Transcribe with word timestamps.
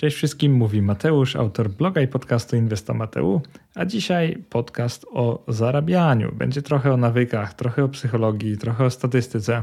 Cześć 0.00 0.16
wszystkim, 0.16 0.52
mówi 0.52 0.82
Mateusz, 0.82 1.36
autor 1.36 1.70
bloga 1.70 2.00
i 2.00 2.08
podcastu 2.08 2.56
Inwesta 2.56 2.94
Mateu, 2.94 3.40
a 3.74 3.84
dzisiaj 3.84 4.38
podcast 4.50 5.06
o 5.10 5.44
zarabianiu. 5.48 6.32
Będzie 6.34 6.62
trochę 6.62 6.92
o 6.92 6.96
nawykach, 6.96 7.54
trochę 7.54 7.84
o 7.84 7.88
psychologii, 7.88 8.58
trochę 8.58 8.84
o 8.84 8.90
statystyce, 8.90 9.62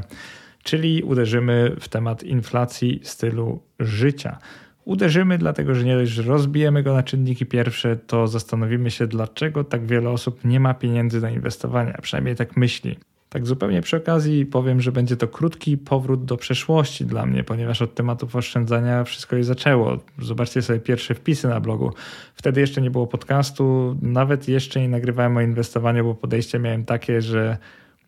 czyli 0.62 1.02
uderzymy 1.02 1.76
w 1.80 1.88
temat 1.88 2.22
inflacji 2.22 3.00
stylu 3.02 3.62
życia. 3.80 4.38
Uderzymy 4.84 5.38
dlatego, 5.38 5.74
że 5.74 5.84
nie 5.84 5.96
dość, 5.96 6.12
że 6.12 6.22
rozbijemy 6.22 6.82
go 6.82 6.94
na 6.94 7.02
czynniki 7.02 7.46
pierwsze, 7.46 7.96
to 7.96 8.28
zastanowimy 8.28 8.90
się, 8.90 9.06
dlaczego 9.06 9.64
tak 9.64 9.86
wiele 9.86 10.10
osób 10.10 10.44
nie 10.44 10.60
ma 10.60 10.74
pieniędzy 10.74 11.20
na 11.20 11.30
inwestowanie, 11.30 11.94
przynajmniej 12.02 12.36
tak 12.36 12.56
myśli. 12.56 12.96
Tak 13.36 13.46
zupełnie 13.46 13.82
przy 13.82 13.96
okazji 13.96 14.46
powiem, 14.46 14.80
że 14.80 14.92
będzie 14.92 15.16
to 15.16 15.28
krótki 15.28 15.78
powrót 15.78 16.24
do 16.24 16.36
przeszłości 16.36 17.04
dla 17.04 17.26
mnie, 17.26 17.44
ponieważ 17.44 17.82
od 17.82 17.94
tematów 17.94 18.36
oszczędzania 18.36 19.04
wszystko 19.04 19.36
się 19.36 19.44
zaczęło. 19.44 19.98
Zobaczcie 20.18 20.62
sobie 20.62 20.80
pierwsze 20.80 21.14
wpisy 21.14 21.48
na 21.48 21.60
blogu. 21.60 21.92
Wtedy 22.34 22.60
jeszcze 22.60 22.82
nie 22.82 22.90
było 22.90 23.06
podcastu, 23.06 23.96
nawet 24.02 24.48
jeszcze 24.48 24.80
nie 24.80 24.88
nagrywałem 24.88 25.36
o 25.36 25.40
inwestowaniu, 25.40 26.04
bo 26.04 26.14
podejście 26.14 26.58
miałem 26.58 26.84
takie, 26.84 27.22
że 27.22 27.56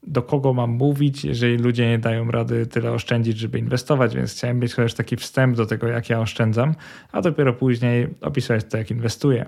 do 0.03 0.23
kogo 0.23 0.53
mam 0.53 0.71
mówić, 0.71 1.25
jeżeli 1.25 1.57
ludzie 1.57 1.89
nie 1.89 1.99
dają 1.99 2.31
rady 2.31 2.67
tyle 2.67 2.93
oszczędzić, 2.93 3.39
żeby 3.39 3.59
inwestować, 3.59 4.17
więc 4.17 4.33
chciałem 4.33 4.59
mieć 4.59 4.75
chociaż 4.75 4.95
taki 4.95 5.17
wstęp 5.17 5.57
do 5.57 5.67
tego, 5.67 5.89
jak 5.89 6.11
ja 6.11 6.21
oszczędzam, 6.21 6.75
a 7.13 7.23
dopiero 7.23 7.53
później 7.53 8.09
opisywać 8.21 8.65
to, 8.65 8.79
jak 8.79 8.91
inwestuję. 8.91 9.47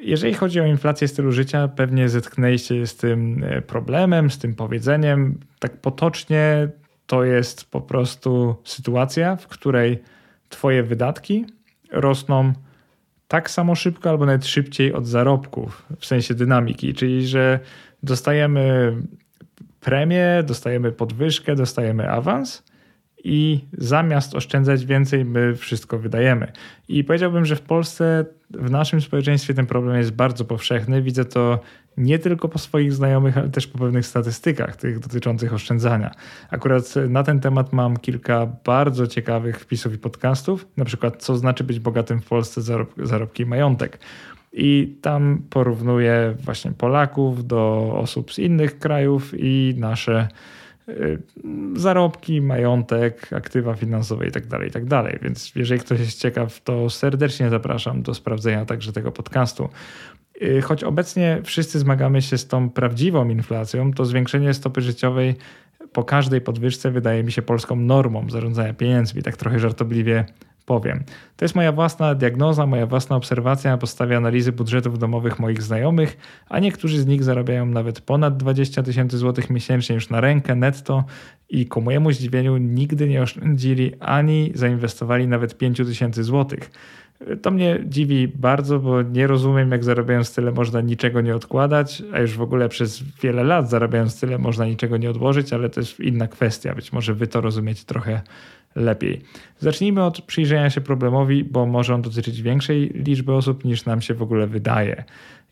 Jeżeli 0.00 0.34
chodzi 0.34 0.60
o 0.60 0.66
inflację 0.66 1.08
stylu 1.08 1.32
życia, 1.32 1.68
pewnie 1.68 2.08
zetknęliście 2.08 2.74
się 2.80 2.86
z 2.86 2.96
tym 2.96 3.44
e, 3.44 3.62
problemem, 3.62 4.30
z 4.30 4.38
tym 4.38 4.54
powiedzeniem. 4.54 5.40
Tak 5.58 5.76
potocznie 5.76 6.68
to 7.06 7.24
jest 7.24 7.70
po 7.70 7.80
prostu 7.80 8.56
sytuacja, 8.64 9.36
w 9.36 9.46
której 9.46 10.02
Twoje 10.48 10.82
wydatki 10.82 11.46
rosną 11.92 12.52
tak 13.28 13.50
samo 13.50 13.74
szybko, 13.74 14.10
albo 14.10 14.26
nawet 14.26 14.46
szybciej 14.46 14.92
od 14.92 15.06
zarobków, 15.06 15.86
w 15.98 16.06
sensie 16.06 16.34
dynamiki, 16.34 16.94
czyli 16.94 17.26
że 17.26 17.60
dostajemy 18.02 18.96
premię, 19.80 20.42
dostajemy 20.46 20.92
podwyżkę, 20.92 21.54
dostajemy 21.54 22.10
awans 22.10 22.62
i 23.28 23.64
zamiast 23.72 24.34
oszczędzać 24.34 24.86
więcej, 24.86 25.24
my 25.24 25.56
wszystko 25.56 25.98
wydajemy. 25.98 26.52
I 26.88 27.04
powiedziałbym, 27.04 27.44
że 27.44 27.56
w 27.56 27.60
Polsce, 27.60 28.24
w 28.50 28.70
naszym 28.70 29.00
społeczeństwie 29.00 29.54
ten 29.54 29.66
problem 29.66 29.96
jest 29.96 30.10
bardzo 30.10 30.44
powszechny. 30.44 31.02
Widzę 31.02 31.24
to 31.24 31.60
nie 31.96 32.18
tylko 32.18 32.48
po 32.48 32.58
swoich 32.58 32.92
znajomych, 32.92 33.38
ale 33.38 33.48
też 33.48 33.66
po 33.66 33.78
pewnych 33.78 34.06
statystykach 34.06 34.76
tych 34.76 34.98
dotyczących 34.98 35.54
oszczędzania. 35.54 36.10
Akurat 36.50 36.94
na 37.08 37.22
ten 37.22 37.40
temat 37.40 37.72
mam 37.72 37.96
kilka 37.96 38.46
bardzo 38.64 39.06
ciekawych 39.06 39.60
wpisów 39.60 39.94
i 39.94 39.98
podcastów, 39.98 40.66
na 40.76 40.84
przykład 40.84 41.22
co 41.22 41.36
znaczy 41.36 41.64
być 41.64 41.80
bogatym 41.80 42.20
w 42.20 42.26
Polsce, 42.26 42.62
zarob 42.62 42.94
zarobki 43.02 43.42
i 43.42 43.46
majątek. 43.46 43.98
I 44.52 44.98
tam 45.02 45.42
porównuję 45.50 46.34
właśnie 46.44 46.72
Polaków 46.72 47.46
do 47.46 47.92
osób 48.00 48.32
z 48.32 48.38
innych 48.38 48.78
krajów 48.78 49.32
i 49.38 49.74
nasze 49.78 50.28
zarobki, 51.74 52.40
majątek, 52.40 53.32
aktywa 53.32 53.74
finansowe 53.74 54.24
itd., 54.24 54.48
tak 54.48 54.62
itd. 54.62 54.88
Tak 54.88 55.22
Więc 55.22 55.52
jeżeli 55.54 55.80
ktoś 55.80 56.00
jest 56.00 56.20
ciekaw, 56.20 56.60
to 56.60 56.90
serdecznie 56.90 57.50
zapraszam 57.50 58.02
do 58.02 58.14
sprawdzenia 58.14 58.64
także 58.64 58.92
tego 58.92 59.12
podcastu. 59.12 59.68
Y, 60.42 60.62
choć 60.62 60.84
obecnie 60.84 61.40
wszyscy 61.44 61.78
zmagamy 61.78 62.22
się 62.22 62.38
z 62.38 62.46
tą 62.46 62.70
prawdziwą 62.70 63.28
inflacją, 63.28 63.92
to 63.92 64.04
zwiększenie 64.04 64.54
stopy 64.54 64.80
życiowej 64.80 65.34
po 65.92 66.04
każdej 66.04 66.40
podwyżce 66.40 66.90
wydaje 66.90 67.24
mi 67.24 67.32
się 67.32 67.42
polską 67.42 67.76
normą 67.76 68.30
zarządzania 68.30 68.74
pieniędzmi, 68.74 69.22
tak 69.22 69.36
trochę 69.36 69.58
żartobliwie 69.58 70.24
powiem. 70.68 71.04
To 71.36 71.44
jest 71.44 71.54
moja 71.54 71.72
własna 71.72 72.14
diagnoza, 72.14 72.66
moja 72.66 72.86
własna 72.86 73.16
obserwacja 73.16 73.70
na 73.70 73.78
podstawie 73.78 74.16
analizy 74.16 74.52
budżetów 74.52 74.98
domowych 74.98 75.38
moich 75.38 75.62
znajomych, 75.62 76.16
a 76.48 76.58
niektórzy 76.58 77.00
z 77.00 77.06
nich 77.06 77.24
zarabiają 77.24 77.66
nawet 77.66 78.00
ponad 78.00 78.36
20 78.36 78.82
tysięcy 78.82 79.18
złotych 79.18 79.50
miesięcznie 79.50 79.94
już 79.94 80.10
na 80.10 80.20
rękę 80.20 80.54
netto 80.54 81.04
i 81.48 81.66
ku 81.66 81.80
mojemu 81.80 82.12
zdziwieniu 82.12 82.56
nigdy 82.56 83.08
nie 83.08 83.22
oszczędzili 83.22 83.92
ani 84.00 84.52
zainwestowali 84.54 85.28
nawet 85.28 85.58
5 85.58 85.76
tysięcy 85.76 86.24
złotych. 86.24 86.70
To 87.42 87.50
mnie 87.50 87.78
dziwi 87.86 88.28
bardzo, 88.28 88.78
bo 88.78 89.02
nie 89.02 89.26
rozumiem, 89.26 89.70
jak 89.70 89.84
zarabiając 89.84 90.34
tyle 90.34 90.52
można 90.52 90.80
niczego 90.80 91.20
nie 91.20 91.36
odkładać, 91.36 92.02
a 92.12 92.20
już 92.20 92.36
w 92.36 92.42
ogóle 92.42 92.68
przez 92.68 93.02
wiele 93.22 93.44
lat 93.44 93.70
zarabiając 93.70 94.20
tyle 94.20 94.38
można 94.38 94.66
niczego 94.66 94.96
nie 94.96 95.10
odłożyć, 95.10 95.52
ale 95.52 95.70
to 95.70 95.80
jest 95.80 96.00
inna 96.00 96.28
kwestia. 96.28 96.74
Być 96.74 96.92
może 96.92 97.14
wy 97.14 97.26
to 97.26 97.40
rozumiecie 97.40 97.84
trochę 97.84 98.22
lepiej. 98.74 99.20
Zacznijmy 99.58 100.04
od 100.04 100.20
przyjrzenia 100.20 100.70
się 100.70 100.80
problemowi, 100.80 101.44
bo 101.44 101.66
może 101.66 101.94
on 101.94 102.02
dotyczyć 102.02 102.42
większej 102.42 102.88
liczby 102.94 103.32
osób 103.32 103.64
niż 103.64 103.84
nam 103.84 104.00
się 104.00 104.14
w 104.14 104.22
ogóle 104.22 104.46
wydaje. 104.46 105.04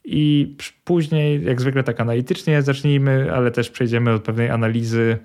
I 0.04 0.54
później, 0.84 1.44
jak 1.44 1.60
zwykle, 1.60 1.82
tak 1.82 2.00
analitycznie 2.00 2.62
zacznijmy, 2.62 3.32
ale 3.32 3.50
też 3.50 3.70
przejdziemy 3.70 4.12
od 4.12 4.22
pewnej 4.22 4.50
analizy, 4.50 5.18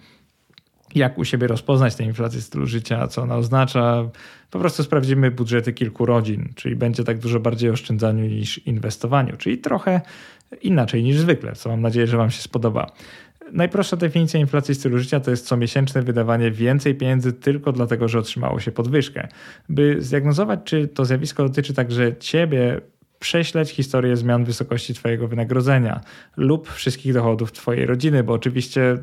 jak 0.96 1.18
u 1.18 1.26
siebie 1.26 1.48
rozpoznać 1.48 1.96
tę 1.96 2.04
inflację 2.04 2.42
stylu 2.42 2.66
życia, 2.68 3.08
co 3.08 3.22
ona 3.22 3.36
oznacza. 3.36 4.10
Po 4.52 4.60
prostu 4.60 4.84
sprawdzimy 4.84 5.32
budżety 5.32 5.74
kilku 5.74 6.06
rodzin, 6.06 6.50
czyli 6.56 6.76
będzie 6.76 7.04
tak 7.04 7.20
dużo 7.20 7.40
bardziej 7.40 7.70
oszczędzaniu 7.70 8.26
niż 8.26 8.68
inwestowaniu, 8.68 9.38
czyli 9.38 9.58
trochę 9.58 10.02
inaczej 10.62 11.04
niż 11.04 11.18
zwykle, 11.18 11.54
co 11.54 11.70
mam 11.70 11.82
nadzieję, 11.82 12.08
że 12.08 12.18
Wam 12.18 12.32
się 12.32 12.42
spodoba. 12.42 12.92
Najprostsza 13.54 13.98
definicja 13.98 14.40
inflacji 14.40 14.76
stylu 14.76 14.98
życia 14.98 15.20
to 15.20 15.32
jest 15.32 15.48
comiesięczne 15.48 16.02
wydawanie 16.02 16.52
więcej 16.52 16.96
pieniędzy 16.96 17.34
tylko 17.34 17.72
dlatego, 17.72 18.08
że 18.08 18.20
otrzymało 18.20 18.60
się 18.60 18.72
podwyżkę. 18.72 19.28
By 19.70 20.02
zdiagnozować, 20.02 20.60
czy 20.64 20.88
to 20.88 21.06
zjawisko 21.06 21.44
dotyczy 21.44 21.74
także 21.74 22.18
ciebie, 22.18 22.82
prześleć 23.22 23.70
historię 23.70 24.18
zmian 24.18 24.44
wysokości 24.44 24.94
Twojego 24.94 25.28
wynagrodzenia 25.28 26.02
lub 26.38 26.70
wszystkich 26.70 27.14
dochodów 27.14 27.52
Twojej 27.52 27.86
rodziny, 27.86 28.24
bo 28.24 28.34
oczywiście, 28.34 28.98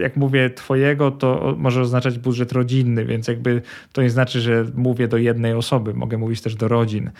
jak 0.00 0.16
mówię 0.16 0.50
Twojego, 0.50 1.10
to 1.10 1.54
może 1.58 1.80
oznaczać 1.80 2.18
budżet 2.18 2.52
rodzinny, 2.52 3.04
więc 3.04 3.28
jakby 3.28 3.62
to 3.92 4.02
nie 4.02 4.10
znaczy, 4.10 4.40
że 4.40 4.64
mówię 4.74 5.08
do 5.08 5.16
jednej 5.16 5.52
osoby, 5.52 5.94
mogę 5.94 6.18
mówić 6.18 6.40
też 6.40 6.54
do 6.54 6.68
rodzin. 6.68 7.10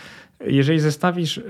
Jeżeli 0.46 0.80
zestawisz 0.80 1.38
y, 1.38 1.42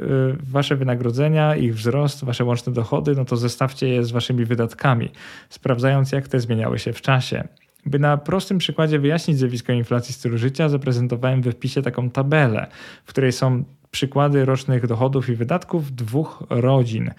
Wasze 0.50 0.76
wynagrodzenia, 0.76 1.56
ich 1.56 1.74
wzrost, 1.74 2.24
Wasze 2.24 2.44
łączne 2.44 2.72
dochody, 2.72 3.14
no 3.14 3.24
to 3.24 3.36
zestawcie 3.36 3.88
je 3.88 4.04
z 4.04 4.10
Waszymi 4.10 4.44
wydatkami, 4.44 5.10
sprawdzając, 5.48 6.12
jak 6.12 6.28
te 6.28 6.40
zmieniały 6.40 6.78
się 6.78 6.92
w 6.92 7.00
czasie. 7.00 7.48
By 7.86 7.98
na 7.98 8.16
prostym 8.16 8.58
przykładzie 8.58 8.98
wyjaśnić 8.98 9.38
zjawisko 9.38 9.72
inflacji 9.72 10.14
stylu 10.14 10.38
życia, 10.38 10.68
zaprezentowałem 10.68 11.42
we 11.42 11.52
wpisie 11.52 11.82
taką 11.82 12.10
tabelę, 12.10 12.66
w 13.04 13.08
której 13.08 13.32
są 13.32 13.64
przykłady 13.96 14.44
rocznych 14.44 14.86
dochodów 14.86 15.28
i 15.28 15.34
wydatków 15.34 15.92
dwóch 15.92 16.42
rodzin. 16.50 17.10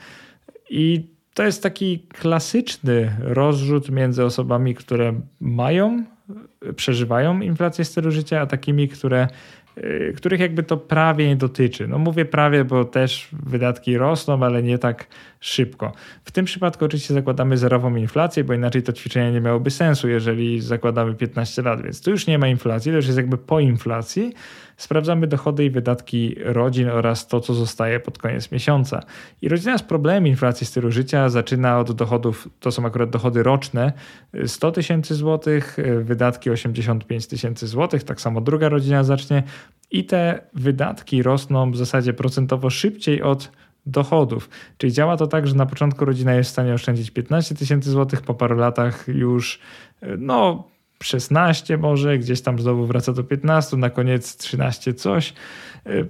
I 0.70 1.08
to 1.34 1.44
jest 1.44 1.64
taki 1.64 2.00
klasyczny 2.00 3.16
rozrzut 3.20 3.90
między 3.90 4.24
osobami, 4.24 4.76
które 4.76 5.22
mają, 5.40 6.04
przeżywają 6.76 7.42
inflację 7.42 7.86
stylu 7.86 8.12
życia, 8.12 8.42
a 8.42 8.46
takimi, 8.46 8.88
które 8.88 9.28
Y, 9.84 10.14
których 10.18 10.40
jakby 10.40 10.64
to 10.64 10.78
prawie 10.78 11.28
nie 11.28 11.36
dotyczy. 11.36 11.88
No 11.88 11.98
mówię 11.98 12.26
prawie, 12.26 12.66
bo 12.66 12.86
też 12.86 13.28
wydatki 13.32 13.98
rosną, 13.98 14.44
ale 14.44 14.64
nie 14.64 14.78
tak 14.78 15.08
szybko. 15.40 15.92
W 16.24 16.32
tym 16.32 16.46
przypadku 16.46 16.86
oczywiście 16.86 17.14
zakładamy 17.14 17.58
zerową 17.58 17.96
inflację, 17.96 18.44
bo 18.44 18.54
inaczej 18.54 18.84
to 18.84 18.94
ćwiczenie 18.94 19.32
nie 19.32 19.42
miałoby 19.42 19.72
sensu, 19.72 20.10
jeżeli 20.10 20.62
zakładamy 20.62 21.16
15 21.16 21.62
lat, 21.62 21.82
więc 21.82 22.02
tu 22.02 22.12
już 22.12 22.28
nie 22.28 22.38
ma 22.38 22.48
inflacji, 22.48 22.92
to 22.92 22.96
już 22.96 23.06
jest 23.06 23.18
jakby 23.18 23.38
po 23.38 23.60
inflacji. 23.60 24.34
Sprawdzamy 24.78 25.28
dochody 25.28 25.66
i 25.66 25.70
wydatki 25.70 26.36
rodzin 26.40 26.90
oraz 26.90 27.28
to, 27.28 27.40
co 27.40 27.54
zostaje 27.54 28.00
pod 28.00 28.18
koniec 28.18 28.52
miesiąca. 28.52 29.04
I 29.42 29.50
rodzina 29.50 29.78
z 29.78 29.84
problemem 29.84 30.28
inflacji 30.28 30.68
stylu 30.68 30.92
życia 30.92 31.30
zaczyna 31.30 31.80
od 31.80 31.92
dochodów, 31.92 32.50
to 32.60 32.72
są 32.72 32.86
akurat 32.86 33.10
dochody 33.10 33.44
roczne, 33.44 33.94
100 34.46 34.72
tysięcy 34.72 35.16
złotych, 35.16 35.78
wydatki 36.02 36.50
85 36.50 37.28
tysięcy 37.28 37.68
złotych, 37.68 38.04
tak 38.04 38.22
samo 38.22 38.42
druga 38.42 38.70
rodzina 38.70 39.04
zacznie 39.04 39.44
i 39.92 40.06
te 40.06 40.40
wydatki 40.54 41.24
rosną 41.24 41.72
w 41.72 41.78
zasadzie 41.78 42.14
procentowo 42.14 42.70
szybciej 42.70 43.22
od 43.22 43.52
dochodów. 43.88 44.50
Czyli 44.78 44.94
działa 44.94 45.18
to 45.18 45.28
tak, 45.28 45.48
że 45.48 45.56
na 45.56 45.66
początku 45.66 46.06
rodzina 46.06 46.34
jest 46.34 46.50
w 46.50 46.54
stanie 46.54 46.74
oszczędzić 46.74 47.12
15 47.12 47.56
tysięcy 47.56 47.90
złotych, 47.90 48.22
po 48.22 48.34
paru 48.34 48.56
latach 48.56 49.08
już 49.08 49.60
no 50.18 50.68
16 51.04 51.78
może, 51.78 52.18
gdzieś 52.18 52.42
tam 52.42 52.60
znowu 52.60 52.86
wraca 52.86 53.14
do 53.14 53.24
15, 53.24 53.78
na 53.78 53.90
koniec 53.90 54.38
13 54.38 54.94
coś. 54.94 55.34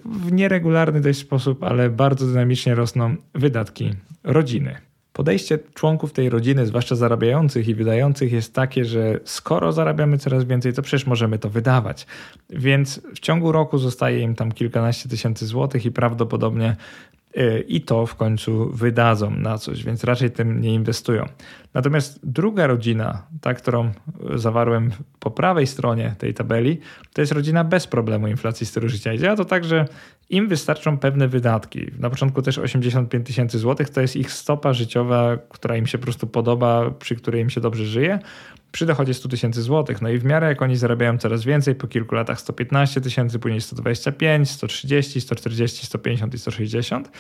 W 0.06 0.32
nieregularny 0.32 1.02
dość 1.02 1.20
sposób, 1.20 1.64
ale 1.64 1.90
bardzo 1.90 2.28
dynamicznie 2.28 2.76
rosną 2.76 3.16
wydatki 3.34 3.94
rodziny. 4.24 4.76
Podejście 5.14 5.60
członków 5.74 6.14
tej 6.14 6.30
rodziny, 6.30 6.66
zwłaszcza 6.66 6.96
zarabiających 6.96 7.68
i 7.68 7.76
wydających, 7.76 8.32
jest 8.32 8.54
takie, 8.54 8.86
że 8.86 9.20
skoro 9.24 9.72
zarabiamy 9.72 10.18
coraz 10.18 10.44
więcej, 10.44 10.74
to 10.74 10.82
przecież 10.82 11.08
możemy 11.08 11.40
to 11.40 11.50
wydawać. 11.50 12.08
Więc 12.50 13.02
w 13.16 13.20
ciągu 13.20 13.52
roku 13.52 13.78
zostaje 13.78 14.20
im 14.20 14.36
tam 14.36 14.52
kilkanaście 14.52 15.10
tysięcy 15.10 15.46
złotych 15.46 15.86
i 15.86 15.92
prawdopodobnie 15.92 16.76
i 17.68 17.82
to 17.82 18.06
w 18.06 18.16
końcu 18.16 18.70
wydadzą 18.74 19.32
na 19.32 19.58
coś, 19.58 19.84
więc 19.84 20.04
raczej 20.04 20.32
tym 20.32 20.62
nie 20.62 20.74
inwestują. 20.74 21.26
Natomiast 21.74 22.20
druga 22.24 22.68
rodzina, 22.68 23.24
ta, 23.42 23.54
którą 23.54 23.92
zawarłem 24.36 24.92
po 25.20 25.32
prawej 25.32 25.68
stronie 25.68 26.16
tej 26.18 26.34
tabeli, 26.34 26.80
to 27.14 27.22
jest 27.22 27.34
rodzina 27.34 27.64
bez 27.64 27.88
problemu 27.88 28.28
inflacji 28.28 28.66
stylu 28.66 28.90
życia. 28.90 29.14
I 29.14 29.20
działa 29.20 29.36
to 29.36 29.46
tak, 29.46 29.66
że 29.66 29.86
im 30.30 30.48
wystarczą 30.48 30.98
pewne 30.98 31.28
wydatki, 31.28 31.86
na 32.00 32.10
początku 32.10 32.42
też 32.42 32.58
85 32.58 33.28
tysięcy 33.28 33.60
złotych, 33.60 33.90
to 33.90 34.02
jest 34.02 34.16
ich 34.16 34.32
stopa 34.32 34.74
życiowa, 34.74 35.38
która 35.50 35.78
im 35.78 35.88
się 35.88 35.98
po 35.98 36.04
prostu 36.04 36.28
podoba, 36.28 36.92
przy 36.92 37.16
której 37.16 37.42
im 37.42 37.50
się 37.50 37.62
dobrze 37.62 37.86
żyje, 37.86 38.20
przy 38.72 38.86
dochodzie 38.86 39.14
100 39.14 39.30
tysięcy 39.30 39.62
złotych. 39.62 40.02
No 40.02 40.10
i 40.10 40.18
w 40.18 40.26
miarę 40.26 40.48
jak 40.48 40.62
oni 40.62 40.76
zarabiają 40.76 41.18
coraz 41.18 41.44
więcej, 41.44 41.76
po 41.76 41.88
kilku 41.88 42.16
latach 42.16 42.40
115 42.40 43.02
tysięcy, 43.02 43.40
później 43.40 43.62
125, 43.62 44.50
130, 44.50 45.22
140, 45.22 45.86
150 45.86 46.34
i 46.34 46.40
160, 46.40 47.12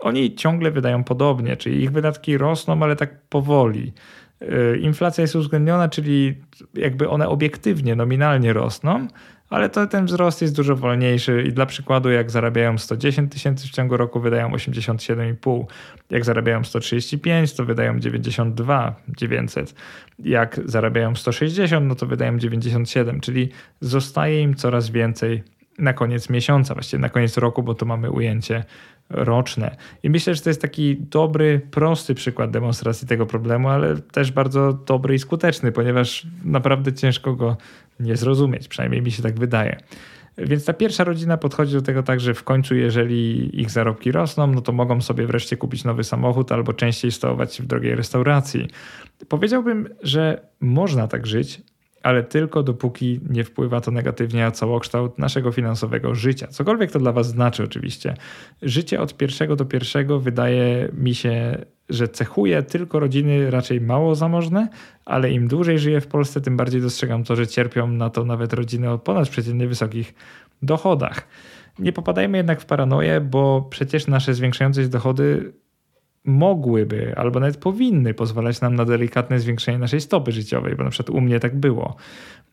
oni 0.00 0.34
ciągle 0.34 0.70
wydają 0.70 1.04
podobnie, 1.04 1.56
czyli 1.56 1.82
ich 1.82 1.92
wydatki 1.92 2.38
rosną, 2.38 2.82
ale 2.82 2.96
tak 2.96 3.20
powoli. 3.28 3.92
Yy, 4.40 4.78
inflacja 4.78 5.22
jest 5.22 5.36
uwzględniona, 5.36 5.88
czyli 5.88 6.34
jakby 6.74 7.08
one 7.08 7.28
obiektywnie, 7.28 7.96
nominalnie 7.96 8.52
rosną, 8.52 9.08
ale 9.50 9.68
to 9.68 9.86
ten 9.86 10.06
wzrost 10.06 10.42
jest 10.42 10.56
dużo 10.56 10.76
wolniejszy 10.76 11.44
i 11.48 11.52
dla 11.52 11.66
przykładu 11.66 12.10
jak 12.10 12.30
zarabiają 12.30 12.78
110 12.78 13.32
tysięcy 13.32 13.68
w 13.68 13.70
ciągu 13.70 13.96
roku 13.96 14.20
wydają 14.20 14.50
87,5, 14.50 15.64
jak 16.10 16.24
zarabiają 16.24 16.64
135 16.64 17.52
to 17.52 17.64
wydają 17.64 17.98
92 17.98 18.94
900, 19.08 19.74
jak 20.18 20.60
zarabiają 20.64 21.14
160 21.14 21.86
no 21.86 21.94
to 21.94 22.06
wydają 22.06 22.38
97, 22.38 23.20
czyli 23.20 23.48
zostaje 23.80 24.42
im 24.42 24.54
coraz 24.54 24.90
więcej 24.90 25.42
na 25.78 25.92
koniec 25.92 26.30
miesiąca, 26.30 26.74
właściwie 26.74 27.00
na 27.00 27.08
koniec 27.08 27.36
roku, 27.36 27.62
bo 27.62 27.74
to 27.74 27.86
mamy 27.86 28.10
ujęcie 28.10 28.64
roczne. 29.10 29.76
I 30.02 30.10
myślę, 30.10 30.34
że 30.34 30.42
to 30.42 30.50
jest 30.50 30.62
taki 30.62 30.96
dobry, 30.96 31.60
prosty 31.70 32.14
przykład 32.14 32.50
demonstracji 32.50 33.08
tego 33.08 33.26
problemu, 33.26 33.68
ale 33.68 33.96
też 33.96 34.32
bardzo 34.32 34.72
dobry 34.72 35.14
i 35.14 35.18
skuteczny, 35.18 35.72
ponieważ 35.72 36.26
naprawdę 36.44 36.92
ciężko 36.92 37.34
go 37.34 37.56
nie 38.00 38.16
zrozumieć, 38.16 38.68
przynajmniej 38.68 39.02
mi 39.02 39.10
się 39.10 39.22
tak 39.22 39.38
wydaje. 39.38 39.76
Więc 40.38 40.64
ta 40.64 40.72
pierwsza 40.72 41.04
rodzina 41.04 41.36
podchodzi 41.36 41.72
do 41.72 41.82
tego 41.82 42.02
tak, 42.02 42.20
że 42.20 42.34
w 42.34 42.44
końcu, 42.44 42.74
jeżeli 42.74 43.50
ich 43.60 43.70
zarobki 43.70 44.12
rosną, 44.12 44.46
no 44.46 44.60
to 44.60 44.72
mogą 44.72 45.00
sobie 45.00 45.26
wreszcie 45.26 45.56
kupić 45.56 45.84
nowy 45.84 46.04
samochód 46.04 46.52
albo 46.52 46.72
częściej 46.72 47.10
stołować 47.10 47.54
się 47.54 47.62
w 47.62 47.66
drogiej 47.66 47.94
restauracji. 47.94 48.68
Powiedziałbym, 49.28 49.88
że 50.02 50.48
można 50.60 51.08
tak 51.08 51.26
żyć, 51.26 51.62
ale 52.04 52.22
tylko 52.22 52.62
dopóki 52.62 53.20
nie 53.30 53.44
wpływa 53.44 53.80
to 53.80 53.90
negatywnie 53.90 54.40
na 54.40 54.50
całokształt 54.50 55.18
naszego 55.18 55.52
finansowego 55.52 56.14
życia. 56.14 56.46
Cokolwiek 56.46 56.90
to 56.90 56.98
dla 56.98 57.12
Was 57.12 57.28
znaczy, 57.28 57.62
oczywiście. 57.62 58.14
Życie 58.62 59.00
od 59.00 59.16
pierwszego 59.16 59.56
do 59.56 59.64
pierwszego 59.64 60.20
wydaje 60.20 60.88
mi 60.92 61.14
się, 61.14 61.64
że 61.88 62.08
cechuje 62.08 62.62
tylko 62.62 63.00
rodziny 63.00 63.50
raczej 63.50 63.80
mało 63.80 64.14
zamożne, 64.14 64.68
ale 65.04 65.30
im 65.30 65.48
dłużej 65.48 65.78
żyję 65.78 66.00
w 66.00 66.06
Polsce, 66.06 66.40
tym 66.40 66.56
bardziej 66.56 66.80
dostrzegam 66.80 67.24
to, 67.24 67.36
że 67.36 67.46
cierpią 67.46 67.88
na 67.88 68.10
to 68.10 68.24
nawet 68.24 68.52
rodziny 68.52 68.90
o 68.90 68.98
ponadprzeciętnie 68.98 69.68
wysokich 69.68 70.14
dochodach. 70.62 71.28
Nie 71.78 71.92
popadajmy 71.92 72.36
jednak 72.36 72.60
w 72.60 72.66
paranoję, 72.66 73.20
bo 73.20 73.66
przecież 73.70 74.06
nasze 74.06 74.34
zwiększające 74.34 74.82
się 74.82 74.88
dochody 74.88 75.52
mogłyby 76.24 77.16
albo 77.16 77.40
nawet 77.40 77.56
powinny 77.56 78.14
pozwalać 78.14 78.60
nam 78.60 78.74
na 78.74 78.84
delikatne 78.84 79.40
zwiększenie 79.40 79.78
naszej 79.78 80.00
stopy 80.00 80.32
życiowej, 80.32 80.74
bo 80.76 80.84
na 80.84 80.90
przykład 80.90 81.16
u 81.16 81.20
mnie 81.20 81.40
tak 81.40 81.56
było. 81.56 81.96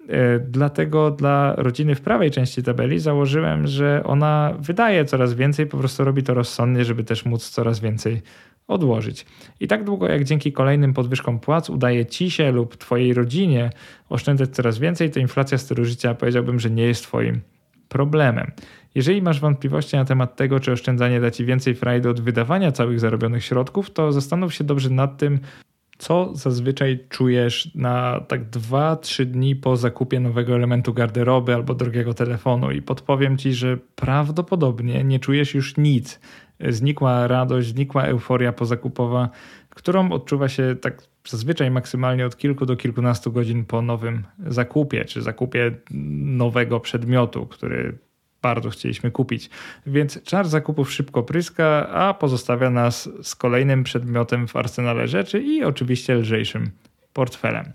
E, 0.10 0.40
dlatego 0.40 1.12
dla 1.12 1.56
rodziny 1.56 1.96
w 1.96 2.02
prawej 2.02 2.32
części 2.32 2.64
tabeli 2.64 3.00
założyłem, 3.00 3.68
że 3.68 4.04
ona 4.06 4.54
wydaje 4.60 5.06
coraz 5.06 5.34
więcej, 5.34 5.68
po 5.68 5.78
prostu 5.78 6.04
robi 6.04 6.24
to 6.24 6.34
rozsądnie, 6.34 6.86
żeby 6.86 7.04
też 7.04 7.26
móc 7.26 7.50
coraz 7.50 7.80
więcej 7.80 8.22
odłożyć. 8.68 9.26
I 9.60 9.68
tak 9.68 9.84
długo 9.84 10.08
jak 10.08 10.24
dzięki 10.24 10.52
kolejnym 10.52 10.94
podwyżkom 10.94 11.40
płac 11.40 11.70
udaje 11.70 12.06
ci 12.06 12.32
się 12.32 12.52
lub 12.52 12.78
twojej 12.78 13.14
rodzinie 13.14 13.70
oszczędzać 14.10 14.50
coraz 14.50 14.80
więcej, 14.80 15.10
to 15.10 15.20
inflacja 15.20 15.58
stylu 15.58 15.86
życia 15.86 16.14
powiedziałbym, 16.16 16.60
że 16.60 16.70
nie 16.70 16.84
jest 16.84 17.04
twoim 17.04 17.42
problemem. 17.90 18.52
Jeżeli 18.96 19.22
masz 19.22 19.40
wątpliwości 19.40 19.96
na 19.96 20.06
temat 20.06 20.36
tego, 20.36 20.60
czy 20.60 20.72
oszczędzanie 20.72 21.22
da 21.22 21.32
ci 21.32 21.46
więcej 21.46 21.76
frajdy 21.76 22.10
od 22.10 22.22
wydawania 22.22 22.72
całych 22.72 23.00
zarobionych 23.00 23.44
środków, 23.44 23.92
to 23.92 24.12
zastanów 24.12 24.54
się 24.54 24.64
dobrze 24.64 24.90
nad 24.90 25.18
tym, 25.18 25.40
co 25.98 26.32
zazwyczaj 26.36 27.00
czujesz 27.10 27.76
na 27.76 28.20
tak 28.28 28.50
2-3 28.50 29.26
dni 29.26 29.56
po 29.56 29.78
zakupie 29.78 30.20
nowego 30.20 30.56
elementu 30.56 30.94
garderoby 30.94 31.56
albo 31.56 31.74
drogiego 31.74 32.14
telefonu 32.14 32.72
i 32.72 32.82
podpowiem 32.82 33.38
ci, 33.38 33.54
że 33.54 33.78
prawdopodobnie 33.96 35.04
nie 35.04 35.20
czujesz 35.20 35.54
już 35.54 35.78
nic. 35.78 36.20
Znikła 36.70 37.28
radość, 37.28 37.68
znikła 37.68 38.04
euforia 38.04 38.54
pozakupowa, 38.54 39.30
którą 39.70 40.12
odczuwa 40.12 40.50
się 40.50 40.76
tak 40.82 41.04
zazwyczaj 41.28 41.72
maksymalnie 41.72 42.26
od 42.26 42.38
kilku 42.38 42.66
do 42.66 42.76
kilkunastu 42.76 43.32
godzin 43.32 43.66
po 43.66 43.82
nowym 43.82 44.24
zakupie, 44.48 45.06
czy 45.06 45.22
zakupie 45.22 45.72
nowego 46.22 46.80
przedmiotu, 46.80 47.46
który 47.46 47.98
bardzo 48.42 48.70
chcieliśmy 48.70 49.12
kupić. 49.12 49.50
Więc 49.88 50.24
czar 50.24 50.48
zakupów 50.48 50.92
szybko 50.92 51.24
pryska, 51.24 51.90
a 51.90 52.14
pozostawia 52.14 52.70
nas 52.70 53.10
z 53.24 53.36
kolejnym 53.36 53.84
przedmiotem 53.84 54.48
w 54.48 54.56
arsenale 54.56 55.08
rzeczy 55.08 55.42
i 55.42 55.64
oczywiście 55.64 56.16
lżejszym 56.16 56.72
portfelem. 57.14 57.66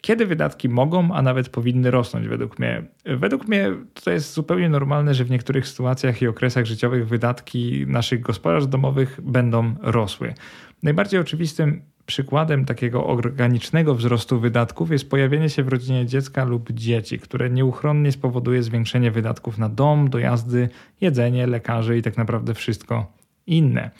Kiedy 0.00 0.26
wydatki 0.26 0.68
mogą, 0.68 1.14
a 1.14 1.22
nawet 1.22 1.48
powinny 1.48 1.90
rosnąć 1.90 2.28
według 2.28 2.58
mnie? 2.58 2.82
Według 3.04 3.48
mnie 3.48 3.72
to 4.04 4.10
jest 4.10 4.32
zupełnie 4.32 4.68
normalne, 4.68 5.14
że 5.14 5.24
w 5.24 5.30
niektórych 5.30 5.68
sytuacjach 5.68 6.22
i 6.22 6.28
okresach 6.28 6.66
życiowych 6.66 7.08
wydatki 7.08 7.84
naszych 7.86 8.20
gospodarstw 8.20 8.70
domowych 8.70 9.20
będą 9.22 9.74
rosły. 9.80 10.34
Najbardziej 10.82 11.20
oczywistym 11.20 11.82
Przykładem 12.08 12.64
takiego 12.64 13.06
organicznego 13.06 13.94
wzrostu 13.94 14.40
wydatków 14.40 14.90
jest 14.90 15.10
pojawienie 15.10 15.50
się 15.50 15.62
w 15.62 15.68
rodzinie 15.68 16.06
dziecka 16.06 16.44
lub 16.44 16.72
dzieci, 16.72 17.18
które 17.18 17.50
nieuchronnie 17.50 18.12
spowoduje 18.12 18.62
zwiększenie 18.62 19.10
wydatków 19.10 19.58
na 19.58 19.68
dom, 19.68 20.10
dojazdy, 20.10 20.68
jedzenie, 21.00 21.46
lekarzy 21.46 21.98
i 21.98 22.02
tak 22.02 22.16
naprawdę 22.16 22.54
wszystko 22.54 23.12
inne. 23.46 23.90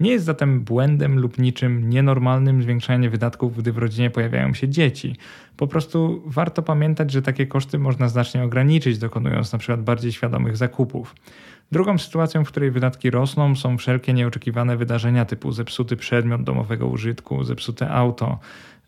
Nie 0.00 0.10
jest 0.10 0.24
zatem 0.24 0.60
błędem 0.60 1.18
lub 1.18 1.38
niczym 1.38 1.90
nienormalnym 1.90 2.62
zwiększanie 2.62 3.10
wydatków, 3.10 3.56
gdy 3.56 3.72
w 3.72 3.78
rodzinie 3.78 4.10
pojawiają 4.10 4.54
się 4.54 4.68
dzieci. 4.68 5.16
Po 5.56 5.66
prostu 5.66 6.22
warto 6.26 6.62
pamiętać, 6.62 7.10
że 7.10 7.22
takie 7.22 7.46
koszty 7.46 7.78
można 7.78 8.08
znacznie 8.08 8.44
ograniczyć, 8.44 8.98
dokonując 8.98 9.54
np. 9.54 9.76
bardziej 9.76 10.12
świadomych 10.12 10.56
zakupów. 10.56 11.14
Drugą 11.72 11.98
sytuacją, 11.98 12.44
w 12.44 12.48
której 12.48 12.70
wydatki 12.70 13.10
rosną, 13.10 13.56
są 13.56 13.78
wszelkie 13.78 14.12
nieoczekiwane 14.12 14.76
wydarzenia 14.76 15.24
typu 15.24 15.52
zepsuty 15.52 15.96
przedmiot 15.96 16.42
domowego 16.42 16.86
użytku, 16.86 17.44
zepsute 17.44 17.90
auto, 17.90 18.38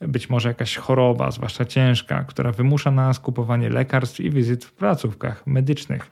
być 0.01 0.31
może 0.31 0.49
jakaś 0.49 0.77
choroba, 0.77 1.31
zwłaszcza 1.31 1.65
ciężka, 1.65 2.25
która 2.25 2.53
wymusza 2.53 2.91
na 2.91 3.07
nas 3.07 3.21
kupowanie 3.21 3.71
lekarstw 3.71 4.21
i 4.21 4.31
wizyt 4.31 4.65
w 4.65 4.73
placówkach 4.73 5.47
medycznych. 5.47 6.11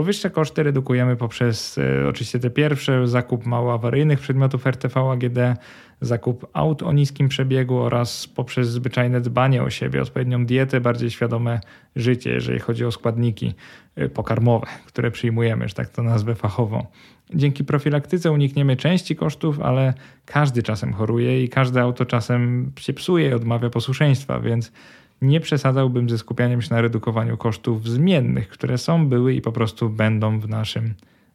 Powyższe 0.00 0.30
koszty 0.30 0.62
redukujemy 0.62 1.16
poprzez 1.16 1.78
e, 1.78 2.08
oczywiście 2.08 2.38
te 2.38 2.50
pierwsze, 2.50 3.08
zakup 3.08 3.46
mało 3.46 3.74
awaryjnych 3.74 4.20
przedmiotów 4.20 4.66
RTV 4.66 5.10
AGD, 5.10 5.38
zakup 6.00 6.46
aut 6.52 6.82
o 6.82 6.92
niskim 6.92 7.28
przebiegu 7.28 7.78
oraz 7.78 8.26
poprzez 8.26 8.68
zwyczajne 8.68 9.20
dbanie 9.20 9.62
o 9.62 9.70
siebie, 9.70 10.02
odpowiednią 10.02 10.46
dietę, 10.46 10.80
bardziej 10.80 11.10
świadome 11.10 11.60
życie, 11.96 12.30
jeżeli 12.30 12.58
chodzi 12.58 12.84
o 12.84 12.92
składniki 12.92 13.54
e, 13.96 14.08
pokarmowe, 14.08 14.66
które 14.86 15.10
przyjmujemy, 15.10 15.68
że 15.68 15.74
tak 15.74 15.88
to 15.88 16.02
nazwę 16.02 16.34
fachowo. 16.34 16.86
Dzięki 17.34 17.64
profilaktyce 17.64 18.32
unikniemy 18.32 18.76
części 18.76 19.16
kosztów, 19.16 19.60
ale 19.60 19.94
każdy 20.26 20.62
czasem 20.62 20.92
choruje 20.92 21.44
i 21.44 21.48
każde 21.48 21.80
auto 21.82 22.06
czasem 22.06 22.72
się 22.78 22.92
psuje 22.92 23.28
i 23.28 23.32
odmawia 23.32 23.70
posłuszeństwa, 23.70 24.40
więc 24.40 24.72
nie 25.22 25.40
przesadzałbym 25.40 26.10
ze 26.10 26.18
skupianiem 26.18 26.62
się 26.62 26.74
na 26.74 26.80
redukowaniu 26.80 27.36
kosztów 27.36 27.88
zmiennych, 27.88 28.48
które 28.48 28.78
są, 28.78 29.08
były 29.08 29.34
i 29.34 29.40
po 29.40 29.52
prostu 29.52 29.90
będą 29.90 30.40
w 30.40 30.48
naszym 30.48 30.94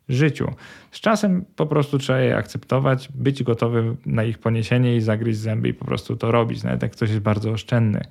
życiu. 0.10 0.52
Z 0.92 1.00
czasem 1.00 1.46
po 1.56 1.66
prostu 1.66 1.98
trzeba 1.98 2.20
je 2.20 2.38
akceptować, 2.38 3.10
być 3.16 3.44
gotowy 3.44 3.96
na 4.06 4.24
ich 4.24 4.40
poniesienie 4.40 4.96
i 4.96 5.02
zagryźć 5.02 5.40
zęby 5.40 5.70
i 5.70 5.74
po 5.74 5.86
prostu 5.86 6.16
to 6.16 6.32
robić, 6.32 6.64
nawet 6.64 6.82
jak 6.82 6.92
ktoś 6.92 7.10
jest 7.10 7.22
bardzo 7.22 7.52
oszczędny. 7.52 8.02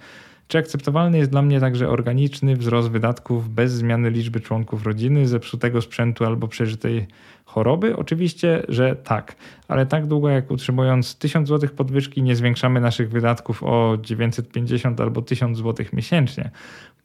Czy 0.48 0.58
akceptowalny 0.58 1.18
jest 1.18 1.30
dla 1.30 1.42
mnie 1.42 1.60
także 1.60 1.88
organiczny 1.88 2.56
wzrost 2.56 2.88
wydatków 2.88 3.50
bez 3.50 3.72
zmiany 3.72 4.10
liczby 4.10 4.40
członków 4.40 4.86
rodziny, 4.86 5.28
zepsutego 5.28 5.82
sprzętu 5.82 6.24
albo 6.24 6.48
przeżytej 6.48 7.06
choroby? 7.44 7.96
Oczywiście, 7.96 8.62
że 8.68 8.96
tak, 8.96 9.36
ale 9.68 9.86
tak 9.86 10.06
długo 10.06 10.28
jak 10.28 10.50
utrzymując 10.50 11.18
1000 11.18 11.48
zł 11.48 11.70
podwyżki 11.76 12.22
nie 12.22 12.36
zwiększamy 12.36 12.80
naszych 12.80 13.10
wydatków 13.10 13.62
o 13.62 13.98
950 14.02 15.00
albo 15.00 15.22
1000 15.22 15.58
zł 15.58 15.86
miesięcznie. 15.92 16.50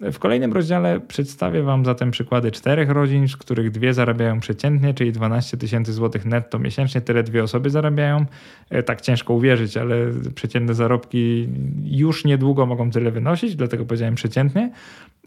W 0.02 0.20
kolejnym 0.20 0.54
rozdziale 0.54 1.00
przedstawię 1.00 1.64
Wam 1.64 1.86
zatem 1.86 2.12
przykłady 2.12 2.52
czterech 2.52 2.90
rodzin, 2.90 3.28
z 3.28 3.38
których 3.38 3.72
dwie 3.72 3.94
zarabiają 3.94 4.40
przeciętnie, 4.40 4.94
czyli 4.94 5.12
12 5.12 5.58
tysięcy 5.58 5.94
złotych 5.94 6.26
netto 6.26 6.60
miesięcznie, 6.60 7.02
tyle 7.02 7.24
dwie 7.24 7.44
osoby 7.44 7.70
zarabiają. 7.70 8.26
E, 8.70 8.84
tak 8.84 9.02
ciężko 9.02 9.34
uwierzyć, 9.34 9.78
ale 9.78 9.96
przeciętne 10.36 10.74
zarobki 10.74 11.50
już 11.84 12.26
niedługo 12.26 12.66
mogą 12.66 12.92
tyle 12.92 13.12
wynosić, 13.12 13.56
dlatego 13.56 13.86
powiedziałem 13.86 14.16
przeciętnie. 14.16 14.72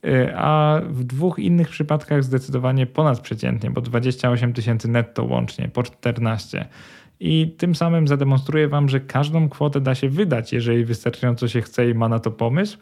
Y, 0.04 0.32
a 0.36 0.80
w 0.88 1.04
dwóch 1.04 1.38
innych 1.38 1.68
przypadkach 1.68 2.24
zdecydowanie 2.24 2.86
ponadprzeciętnie, 2.86 3.70
bo 3.70 3.80
28 3.80 4.52
tysięcy 4.52 4.88
netto 4.88 5.24
łącznie, 5.24 5.68
po 5.68 5.82
14. 5.82 6.68
I 7.20 7.54
tym 7.58 7.74
samym 7.74 8.08
zademonstruję 8.08 8.68
Wam, 8.68 8.88
że 8.88 9.00
każdą 9.00 9.48
kwotę 9.48 9.80
da 9.80 9.94
się 9.94 10.08
wydać, 10.08 10.52
jeżeli 10.52 10.84
wystarczająco 10.84 11.48
się 11.48 11.60
chce 11.60 11.90
i 11.90 11.94
ma 11.94 12.08
na 12.08 12.18
to 12.18 12.30
pomysł. 12.30 12.78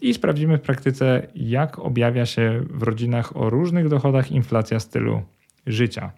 I 0.00 0.14
sprawdzimy 0.14 0.58
w 0.58 0.60
praktyce, 0.60 1.26
jak 1.34 1.78
objawia 1.78 2.26
się 2.26 2.62
w 2.70 2.82
rodzinach 2.82 3.36
o 3.36 3.50
różnych 3.50 3.88
dochodach 3.88 4.32
inflacja 4.32 4.80
stylu 4.80 5.22
życia. 5.66 6.12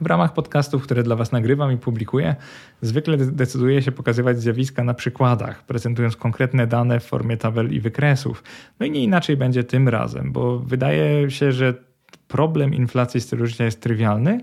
W 0.00 0.06
ramach 0.06 0.32
podcastów, 0.32 0.82
które 0.82 1.02
dla 1.02 1.16
Was 1.16 1.32
nagrywam 1.32 1.72
i 1.72 1.76
publikuję, 1.76 2.36
zwykle 2.80 3.16
decyduję 3.16 3.82
się 3.82 3.92
pokazywać 3.92 4.40
zjawiska 4.40 4.84
na 4.84 4.94
przykładach, 4.94 5.62
prezentując 5.62 6.16
konkretne 6.16 6.66
dane 6.66 7.00
w 7.00 7.04
formie 7.04 7.36
tabel 7.36 7.72
i 7.72 7.80
wykresów. 7.80 8.42
No 8.80 8.86
i 8.86 8.90
nie 8.90 9.04
inaczej 9.04 9.36
będzie 9.36 9.64
tym 9.64 9.88
razem, 9.88 10.32
bo 10.32 10.58
wydaje 10.58 11.30
się, 11.30 11.52
że 11.52 11.74
problem 12.28 12.74
inflacji 12.74 13.20
stylu 13.20 13.46
życia 13.46 13.64
jest 13.64 13.80
trywialny, 13.80 14.40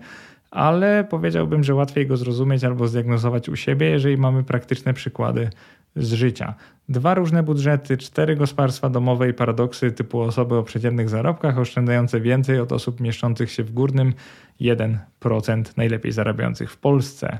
ale 0.52 1.04
powiedziałbym, 1.10 1.64
że 1.64 1.76
łatwiej 1.76 2.08
go 2.08 2.18
zrozumieć 2.18 2.64
albo 2.64 2.88
zdiagnozować 2.88 3.50
u 3.50 3.56
siebie, 3.56 3.90
jeżeli 3.90 4.18
mamy 4.18 4.44
praktyczne 4.44 4.94
przykłady 4.94 5.50
z 5.96 6.14
życia. 6.14 6.54
Dwa 6.90 7.14
różne 7.14 7.44
budżety, 7.44 7.98
cztery 7.98 8.36
gospodarstwa 8.36 8.90
domowe 8.90 9.30
i 9.30 9.34
paradoksy 9.34 9.92
typu 9.92 10.22
osoby 10.22 10.56
o 10.56 10.64
przeciętnych 10.64 11.10
zarobkach 11.10 11.60
oszczędzające 11.60 12.22
więcej 12.22 12.60
od 12.60 12.72
osób 12.72 13.00
mieszczących 13.00 13.52
się 13.52 13.64
w 13.64 13.72
górnym 13.72 14.14
1% 14.62 14.98
najlepiej 15.78 16.12
zarabiających 16.12 16.72
w 16.72 16.78
Polsce. 16.78 17.40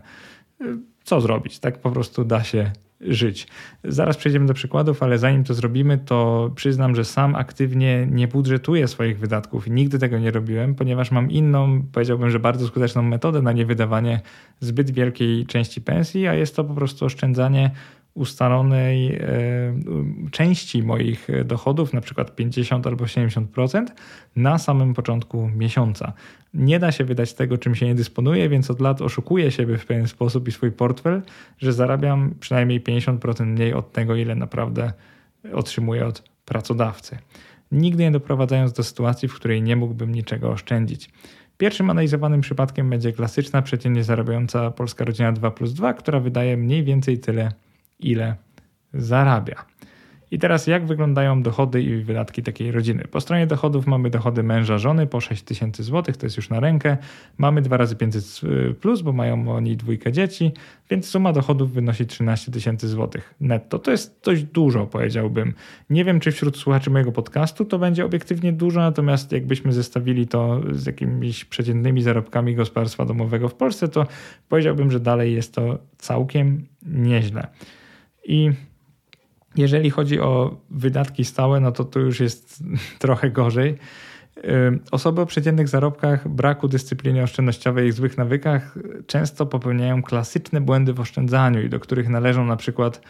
Co 1.04 1.22
zrobić? 1.22 1.60
Tak 1.60 1.78
po 1.78 1.92
prostu 1.92 2.26
da 2.26 2.44
się 2.44 2.72
żyć. 3.02 3.48
Zaraz 3.84 4.18
przejdziemy 4.18 4.46
do 4.46 4.54
przykładów, 4.54 5.04
ale 5.04 5.18
zanim 5.18 5.44
to 5.44 5.54
zrobimy, 5.54 5.98
to 5.98 6.52
przyznam, 6.56 6.96
że 6.96 7.06
sam 7.06 7.36
aktywnie 7.36 8.08
nie 8.12 8.28
budżetuję 8.28 8.88
swoich 8.88 9.20
wydatków 9.20 9.68
i 9.68 9.72
nigdy 9.72 10.00
tego 10.00 10.20
nie 10.20 10.32
robiłem, 10.32 10.76
ponieważ 10.76 11.12
mam 11.12 11.32
inną, 11.32 11.84
powiedziałbym, 11.92 12.30
że 12.30 12.40
bardzo 12.40 12.68
skuteczną 12.68 13.02
metodę 13.02 13.42
na 13.42 13.52
niewydawanie 13.52 14.22
zbyt 14.60 14.92
wielkiej 14.92 15.46
części 15.46 15.82
pensji, 15.82 16.28
a 16.28 16.34
jest 16.34 16.56
to 16.56 16.64
po 16.64 16.74
prostu 16.74 17.06
oszczędzanie 17.06 17.72
ustalonej 18.14 19.16
e, 19.16 19.20
części 20.32 20.84
moich 20.84 21.28
dochodów, 21.46 21.94
na 21.94 22.02
przykład 22.02 22.36
50 22.36 22.88
albo 22.88 23.06
70%, 23.06 23.86
na 24.36 24.58
samym 24.58 24.94
początku 24.94 25.50
miesiąca. 25.56 26.14
Nie 26.54 26.80
da 26.80 26.92
się 26.92 27.04
wydać 27.06 27.34
tego, 27.34 27.58
czym 27.58 27.76
się 27.76 27.86
nie 27.86 27.96
dysponuje, 27.96 28.50
więc 28.50 28.72
od 28.72 28.82
lat 28.82 29.02
oszukuję 29.02 29.52
siebie 29.52 29.78
w 29.78 29.86
pewien 29.86 30.08
sposób 30.08 30.48
i 30.48 30.52
swój 30.52 30.72
portfel, 30.72 31.22
że 31.58 31.74
zarabiam 31.74 32.36
przynajmniej 32.40 32.82
50% 32.82 33.46
mniej 33.46 33.74
od 33.74 33.92
tego, 33.92 34.16
ile 34.16 34.36
naprawdę 34.36 34.94
otrzymuję 35.54 36.06
od 36.06 36.24
pracodawcy. 36.46 37.18
Nigdy 37.72 38.04
nie 38.04 38.12
doprowadzając 38.12 38.74
do 38.74 38.84
sytuacji, 38.84 39.28
w 39.28 39.36
której 39.36 39.62
nie 39.62 39.76
mógłbym 39.76 40.12
niczego 40.12 40.52
oszczędzić. 40.52 41.10
Pierwszym 41.58 41.90
analizowanym 41.90 42.42
przypadkiem 42.42 42.90
będzie 42.90 43.14
klasyczna, 43.14 43.62
przeciętnie 43.62 44.04
zarabiająca 44.04 44.72
polska 44.72 45.06
rodzina 45.06 45.32
2 45.32 45.52
plus 45.52 45.74
2, 45.74 45.94
która 45.94 46.20
wydaje 46.20 46.58
mniej 46.58 46.84
więcej 46.84 47.20
tyle, 47.20 47.52
ile 48.02 48.36
zarabia. 48.94 49.66
I 50.32 50.40
teraz 50.40 50.68
jak 50.68 50.86
wyglądają 50.86 51.44
dochody 51.44 51.84
i 51.84 52.04
wydatki 52.04 52.44
takiej 52.44 52.72
rodziny? 52.72 53.04
Po 53.12 53.22
stronie 53.22 53.48
dochodów 53.48 53.88
mamy 53.88 54.10
dochody 54.10 54.44
męża, 54.44 54.78
żony 54.78 55.08
po 55.08 55.22
6 55.22 55.44
tysięcy 55.44 55.84
złotych, 55.84 56.18
to 56.18 56.26
jest 56.26 56.38
już 56.38 56.50
na 56.50 56.60
rękę. 56.60 56.98
Mamy 57.38 57.62
2 57.62 57.78
razy 57.78 57.96
500 57.96 58.42
plus, 58.82 59.02
bo 59.02 59.14
mają 59.14 59.52
oni 59.56 59.78
dwójkę 59.78 60.12
dzieci, 60.12 60.52
więc 60.90 61.08
suma 61.08 61.34
dochodów 61.34 61.72
wynosi 61.74 62.06
13 62.06 62.52
tysięcy 62.52 62.88
złotych 62.88 63.36
netto. 63.40 63.80
To 63.80 63.92
jest 63.92 64.22
dość 64.24 64.44
dużo, 64.44 64.88
powiedziałbym. 64.88 65.54
Nie 65.90 66.06
wiem, 66.06 66.20
czy 66.20 66.32
wśród 66.32 66.58
słuchaczy 66.58 66.90
mojego 66.90 67.12
podcastu 67.12 67.66
to 67.66 67.80
będzie 67.80 68.06
obiektywnie 68.06 68.54
dużo, 68.54 68.80
natomiast 68.80 69.32
jakbyśmy 69.32 69.74
zestawili 69.74 70.28
to 70.28 70.62
z 70.72 70.86
jakimiś 70.86 71.46
przeciętnymi 71.46 72.02
zarobkami 72.02 72.56
gospodarstwa 72.56 73.06
domowego 73.06 73.50
w 73.50 73.56
Polsce, 73.56 73.88
to 73.88 74.08
powiedziałbym, 74.50 74.92
że 74.92 75.00
dalej 75.00 75.34
jest 75.34 75.56
to 75.56 75.80
całkiem 75.98 76.68
nieźle. 76.86 77.48
I 78.26 78.52
jeżeli 79.56 79.90
chodzi 79.90 80.20
o 80.20 80.58
wydatki 80.70 81.26
stałe, 81.26 81.60
no 81.60 81.72
to 81.72 81.86
to 81.86 82.00
już 82.00 82.20
jest 82.20 82.64
trochę 83.00 83.32
gorzej. 83.32 83.78
Osoby 84.92 85.22
o 85.22 85.26
przeciętnych 85.26 85.68
zarobkach, 85.68 86.28
braku 86.28 86.68
dyscypliny 86.68 87.24
oszczędnościowej 87.24 87.88
i 87.88 87.92
złych 87.92 88.18
nawykach 88.18 88.78
często 89.08 89.46
popełniają 89.46 90.04
klasyczne 90.04 90.62
błędy 90.62 90.94
w 90.94 91.00
oszczędzaniu 91.00 91.62
i 91.62 91.70
do 91.70 91.80
których 91.80 92.10
należą 92.10 92.46
na 92.46 92.56
przykład 92.56 93.02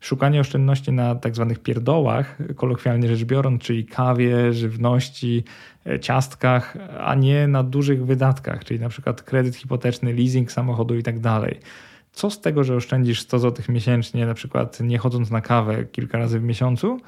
szukanie 0.00 0.40
oszczędności 0.40 0.92
na 0.92 1.14
tak 1.14 1.34
zwanych 1.34 1.58
pierdołach, 1.58 2.38
kolokwialnie 2.56 3.08
rzecz 3.08 3.24
biorąc, 3.24 3.62
czyli 3.62 3.84
kawie, 3.84 4.52
żywności, 4.52 5.44
e, 5.86 6.00
ciastkach, 6.00 6.76
a 7.00 7.14
nie 7.14 7.48
na 7.48 7.62
dużych 7.62 8.06
wydatkach, 8.06 8.64
czyli 8.64 8.80
na 8.80 8.88
przykład 8.88 9.22
kredyt 9.22 9.56
hipoteczny, 9.56 10.14
leasing 10.14 10.52
samochodu 10.52 10.96
i 10.96 11.02
tak 11.02 11.18
dalej 11.18 11.60
co 12.12 12.30
z 12.30 12.40
tego, 12.40 12.64
że 12.64 12.76
oszczędzisz 12.76 13.20
100 13.20 13.38
zł 13.38 13.64
miesięcznie, 13.68 14.26
na 14.26 14.34
przykład 14.34 14.80
nie 14.80 14.98
chodząc 14.98 15.30
na 15.30 15.40
kawę 15.40 15.84
kilka 15.84 16.18
razy 16.18 16.40
w 16.40 16.42
miesiącu, 16.42 17.00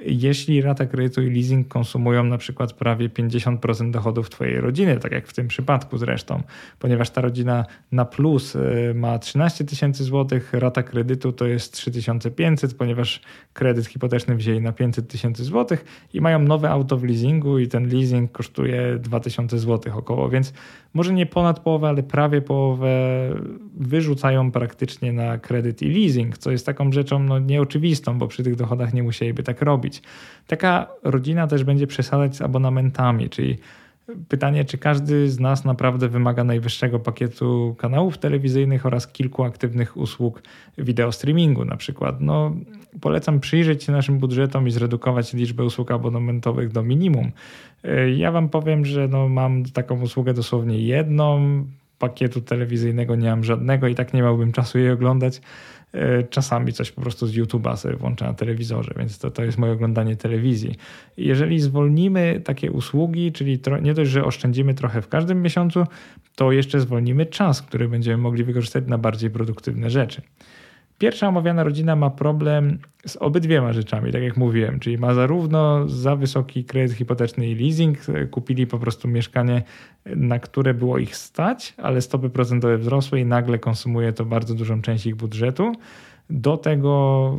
jeśli 0.00 0.62
rata 0.62 0.86
kredytu 0.86 1.22
i 1.22 1.30
leasing 1.30 1.68
konsumują 1.68 2.24
na 2.24 2.38
przykład 2.38 2.72
prawie 2.72 3.08
50% 3.08 3.90
dochodów 3.90 4.30
Twojej 4.30 4.60
rodziny, 4.60 4.96
tak 4.96 5.12
jak 5.12 5.26
w 5.26 5.32
tym 5.32 5.48
przypadku 5.48 5.98
zresztą, 5.98 6.42
ponieważ 6.78 7.10
ta 7.10 7.20
rodzina 7.20 7.64
na 7.92 8.04
plus 8.04 8.54
y, 8.54 8.92
ma 8.94 9.18
13 9.18 9.64
tysięcy 9.64 10.04
złotych, 10.04 10.52
rata 10.52 10.82
kredytu 10.82 11.32
to 11.32 11.46
jest 11.46 11.72
3500, 11.72 12.74
ponieważ 12.74 13.20
kredyt 13.52 13.86
hipoteczny 13.86 14.36
wzięli 14.36 14.60
na 14.60 14.72
500 14.72 15.08
tysięcy 15.08 15.44
złotych 15.44 15.84
i 16.14 16.20
mają 16.20 16.38
nowe 16.38 16.70
auto 16.70 16.96
w 16.96 17.04
leasingu 17.04 17.58
i 17.58 17.68
ten 17.68 17.88
leasing 17.88 18.32
kosztuje 18.32 18.98
2000 18.98 19.58
złotych 19.58 19.96
około, 19.96 20.28
więc 20.28 20.52
może 20.94 21.12
nie 21.12 21.26
ponad 21.26 21.60
połowę, 21.60 21.88
ale 21.88 22.02
prawie 22.02 22.42
połowę 22.42 22.90
wyrzucają 23.76 24.50
praktycznie 24.50 25.12
na 25.12 25.38
kredyt 25.38 25.82
i 25.82 25.88
leasing, 25.90 26.38
co 26.38 26.50
jest 26.50 26.66
taką 26.66 26.92
rzeczą 26.92 27.18
no, 27.18 27.38
nieoczywistą, 27.38 28.18
bo 28.18 28.28
przy 28.28 28.42
tych 28.42 28.56
dochodach 28.56 28.94
nie 28.94 29.02
musieliby 29.02 29.42
tak 29.42 29.62
robić. 29.62 30.02
Taka 30.46 30.86
rodzina 31.02 31.46
też 31.46 31.64
będzie 31.64 31.86
przesadzać 31.86 32.36
z 32.36 32.42
abonamentami, 32.42 33.30
czyli 33.30 33.58
pytanie, 34.28 34.64
czy 34.64 34.78
każdy 34.78 35.30
z 35.30 35.40
nas 35.40 35.64
naprawdę 35.64 36.08
wymaga 36.08 36.44
najwyższego 36.44 36.98
pakietu 36.98 37.74
kanałów 37.78 38.18
telewizyjnych 38.18 38.86
oraz 38.86 39.06
kilku 39.06 39.44
aktywnych 39.44 39.96
usług 39.96 40.42
wideo 40.78 41.12
streamingu 41.12 41.64
na 41.64 41.76
przykład. 41.76 42.20
No, 42.20 42.56
polecam 43.00 43.40
przyjrzeć 43.40 43.84
się 43.84 43.92
naszym 43.92 44.18
budżetom 44.18 44.68
i 44.68 44.70
zredukować 44.70 45.34
liczbę 45.34 45.64
usług 45.64 45.90
abonamentowych 45.90 46.72
do 46.72 46.82
minimum. 46.82 47.32
Ja 48.16 48.32
wam 48.32 48.48
powiem, 48.48 48.84
że 48.84 49.08
no, 49.08 49.28
mam 49.28 49.64
taką 49.64 50.02
usługę 50.02 50.34
dosłownie 50.34 50.78
jedną, 50.78 51.40
pakietu 52.00 52.40
telewizyjnego 52.40 53.16
nie 53.16 53.30
mam 53.30 53.44
żadnego 53.44 53.88
i 53.88 53.94
tak 53.94 54.14
nie 54.14 54.22
miałbym 54.22 54.52
czasu 54.52 54.78
jej 54.78 54.90
oglądać. 54.90 55.40
E, 55.92 56.22
czasami 56.22 56.72
coś 56.72 56.90
po 56.92 57.00
prostu 57.00 57.26
z 57.26 57.32
YouTube'a 57.36 57.76
sobie 57.76 57.96
włączę 57.96 58.24
na 58.24 58.34
telewizorze, 58.34 58.94
więc 58.96 59.18
to, 59.18 59.30
to 59.30 59.44
jest 59.44 59.58
moje 59.58 59.72
oglądanie 59.72 60.16
telewizji. 60.16 60.74
Jeżeli 61.16 61.60
zwolnimy 61.60 62.40
takie 62.44 62.72
usługi, 62.72 63.32
czyli 63.32 63.60
nie 63.82 63.94
dość, 63.94 64.10
że 64.10 64.24
oszczędzimy 64.24 64.74
trochę 64.74 65.02
w 65.02 65.08
każdym 65.08 65.42
miesiącu, 65.42 65.86
to 66.36 66.52
jeszcze 66.52 66.80
zwolnimy 66.80 67.26
czas, 67.26 67.62
który 67.62 67.88
będziemy 67.88 68.16
mogli 68.16 68.44
wykorzystać 68.44 68.84
na 68.86 68.98
bardziej 68.98 69.30
produktywne 69.30 69.90
rzeczy. 69.90 70.22
Pierwsza 71.00 71.28
omawiana 71.28 71.64
rodzina 71.64 71.96
ma 71.96 72.10
problem 72.10 72.78
z 73.06 73.16
obydwiema 73.16 73.72
rzeczami, 73.72 74.12
tak 74.12 74.22
jak 74.22 74.36
mówiłem, 74.36 74.80
czyli 74.80 74.98
ma 74.98 75.14
zarówno 75.14 75.88
za 75.88 76.16
wysoki 76.16 76.64
kredyt 76.64 76.96
hipoteczny 76.96 77.48
i 77.48 77.54
leasing, 77.54 77.98
kupili 78.30 78.66
po 78.66 78.78
prostu 78.78 79.08
mieszkanie, 79.08 79.62
na 80.06 80.38
które 80.38 80.74
było 80.74 80.98
ich 80.98 81.16
stać, 81.16 81.74
ale 81.76 82.00
stopy 82.00 82.30
procentowe 82.30 82.78
wzrosły 82.78 83.20
i 83.20 83.24
nagle 83.24 83.58
konsumuje 83.58 84.12
to 84.12 84.24
bardzo 84.24 84.54
dużą 84.54 84.82
część 84.82 85.06
ich 85.06 85.16
budżetu. 85.16 85.72
Do 86.30 86.56
tego 86.56 87.38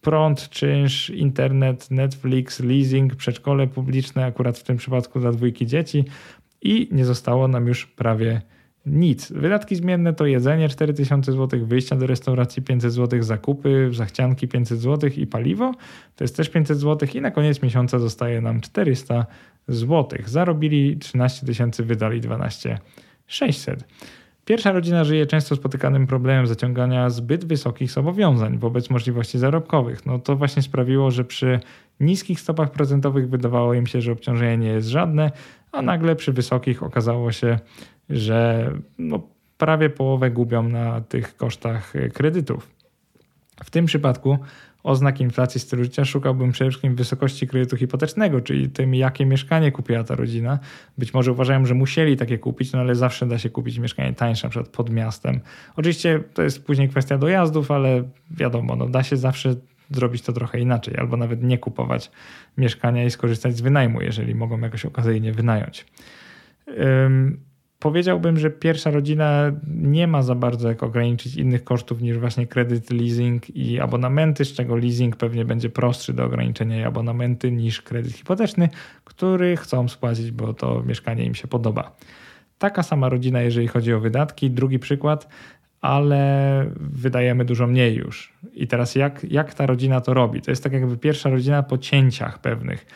prąd, 0.00 0.48
czynsz, 0.48 1.10
internet, 1.10 1.90
Netflix, 1.90 2.60
leasing, 2.60 3.16
przedszkole 3.16 3.66
publiczne, 3.66 4.24
akurat 4.24 4.58
w 4.58 4.62
tym 4.62 4.76
przypadku 4.76 5.20
dla 5.20 5.32
dwójki 5.32 5.66
dzieci 5.66 6.04
i 6.62 6.88
nie 6.92 7.04
zostało 7.04 7.48
nam 7.48 7.66
już 7.66 7.86
prawie 7.86 8.42
nic. 8.86 9.32
Wydatki 9.32 9.76
zmienne 9.76 10.14
to 10.14 10.26
jedzenie 10.26 10.68
4000 10.68 11.32
zł, 11.32 11.66
wyjścia 11.66 11.96
do 11.96 12.06
restauracji 12.06 12.62
500 12.62 12.92
zł, 12.92 13.22
zakupy, 13.22 13.90
zachcianki 13.92 14.48
500 14.48 14.80
zł 14.80 15.10
i 15.16 15.26
paliwo 15.26 15.72
to 16.16 16.24
jest 16.24 16.36
też 16.36 16.48
500 16.48 16.78
zł 16.78 17.08
i 17.14 17.20
na 17.20 17.30
koniec 17.30 17.62
miesiąca 17.62 17.98
zostaje 17.98 18.40
nam 18.40 18.60
400 18.60 19.26
zł. 19.68 20.18
Zarobili 20.26 20.96
13 20.96 21.46
tysięcy, 21.46 21.84
wydali 21.84 22.20
12 22.20 22.78
600. 23.26 23.84
Pierwsza 24.44 24.72
rodzina 24.72 25.04
żyje 25.04 25.26
często 25.26 25.56
spotykanym 25.56 26.06
problemem 26.06 26.46
zaciągania 26.46 27.10
zbyt 27.10 27.44
wysokich 27.44 27.90
zobowiązań 27.90 28.58
wobec 28.58 28.90
możliwości 28.90 29.38
zarobkowych. 29.38 30.06
No 30.06 30.18
to 30.18 30.36
właśnie 30.36 30.62
sprawiło, 30.62 31.10
że 31.10 31.24
przy 31.24 31.60
niskich 32.00 32.40
stopach 32.40 32.70
procentowych 32.70 33.28
wydawało 33.28 33.74
im 33.74 33.86
się, 33.86 34.00
że 34.00 34.12
obciążenie 34.12 34.56
nie 34.56 34.68
jest 34.68 34.88
żadne, 34.88 35.32
a 35.72 35.82
nagle 35.82 36.16
przy 36.16 36.32
wysokich 36.32 36.82
okazało 36.82 37.32
się, 37.32 37.58
że 38.10 38.70
no, 38.98 39.22
prawie 39.58 39.90
połowę 39.90 40.30
gubią 40.30 40.62
na 40.68 41.00
tych 41.00 41.36
kosztach 41.36 41.92
kredytów. 42.14 42.70
W 43.64 43.70
tym 43.70 43.86
przypadku 43.86 44.38
oznak 44.82 45.20
inflacji 45.20 45.60
stylu 45.60 45.84
życia 45.84 46.04
szukałbym 46.04 46.52
przede 46.52 46.70
wszystkim 46.70 46.94
wysokości 46.94 47.46
kredytu 47.46 47.76
hipotecznego, 47.76 48.40
czyli 48.40 48.70
tym, 48.70 48.94
jakie 48.94 49.26
mieszkanie 49.26 49.72
kupiła 49.72 50.04
ta 50.04 50.14
rodzina. 50.14 50.58
Być 50.98 51.14
może 51.14 51.32
uważają, 51.32 51.66
że 51.66 51.74
musieli 51.74 52.16
takie 52.16 52.38
kupić, 52.38 52.72
no 52.72 52.80
ale 52.80 52.94
zawsze 52.94 53.26
da 53.26 53.38
się 53.38 53.50
kupić 53.50 53.78
mieszkanie 53.78 54.12
tańsze, 54.12 54.46
na 54.46 54.50
przykład 54.50 54.68
pod 54.68 54.90
miastem. 54.90 55.40
Oczywiście 55.76 56.20
to 56.34 56.42
jest 56.42 56.66
później 56.66 56.88
kwestia 56.88 57.18
dojazdów, 57.18 57.70
ale 57.70 58.02
wiadomo, 58.30 58.76
no 58.76 58.86
da 58.86 59.02
się 59.02 59.16
zawsze 59.16 59.54
zrobić 59.90 60.22
to 60.22 60.32
trochę 60.32 60.60
inaczej, 60.60 60.96
albo 60.96 61.16
nawet 61.16 61.42
nie 61.42 61.58
kupować 61.58 62.10
mieszkania 62.58 63.04
i 63.04 63.10
skorzystać 63.10 63.56
z 63.56 63.60
wynajmu, 63.60 64.00
jeżeli 64.02 64.34
mogą 64.34 64.60
jakoś 64.60 64.84
okazyjnie 64.84 65.32
wynająć. 65.32 65.86
Powiedziałbym, 67.84 68.38
że 68.38 68.50
pierwsza 68.50 68.90
rodzina 68.90 69.52
nie 69.66 70.06
ma 70.06 70.22
za 70.22 70.34
bardzo 70.34 70.68
jak 70.68 70.82
ograniczyć 70.82 71.36
innych 71.36 71.64
kosztów 71.64 72.02
niż 72.02 72.18
właśnie 72.18 72.46
kredyt, 72.46 72.90
leasing 72.90 73.56
i 73.56 73.80
abonamenty, 73.80 74.44
z 74.44 74.52
czego 74.52 74.76
leasing 74.76 75.16
pewnie 75.16 75.44
będzie 75.44 75.70
prostszy 75.70 76.12
do 76.12 76.24
ograniczenia 76.24 76.80
i 76.80 76.84
abonamenty 76.84 77.52
niż 77.52 77.82
kredyt 77.82 78.12
hipoteczny, 78.12 78.68
który 79.04 79.56
chcą 79.56 79.88
spłacić, 79.88 80.30
bo 80.30 80.54
to 80.54 80.82
mieszkanie 80.86 81.24
im 81.24 81.34
się 81.34 81.48
podoba. 81.48 81.96
Taka 82.58 82.82
sama 82.82 83.08
rodzina, 83.08 83.40
jeżeli 83.40 83.68
chodzi 83.68 83.92
o 83.92 84.00
wydatki. 84.00 84.50
Drugi 84.50 84.78
przykład, 84.78 85.28
ale 85.80 86.66
wydajemy 86.76 87.44
dużo 87.44 87.66
mniej 87.66 87.94
już. 87.94 88.32
I 88.52 88.66
teraz 88.66 88.94
jak, 88.94 89.26
jak 89.30 89.54
ta 89.54 89.66
rodzina 89.66 90.00
to 90.00 90.14
robi? 90.14 90.42
To 90.42 90.50
jest 90.50 90.62
tak 90.62 90.72
jakby 90.72 90.96
pierwsza 90.96 91.30
rodzina 91.30 91.62
po 91.62 91.78
cięciach 91.78 92.38
pewnych 92.38 92.86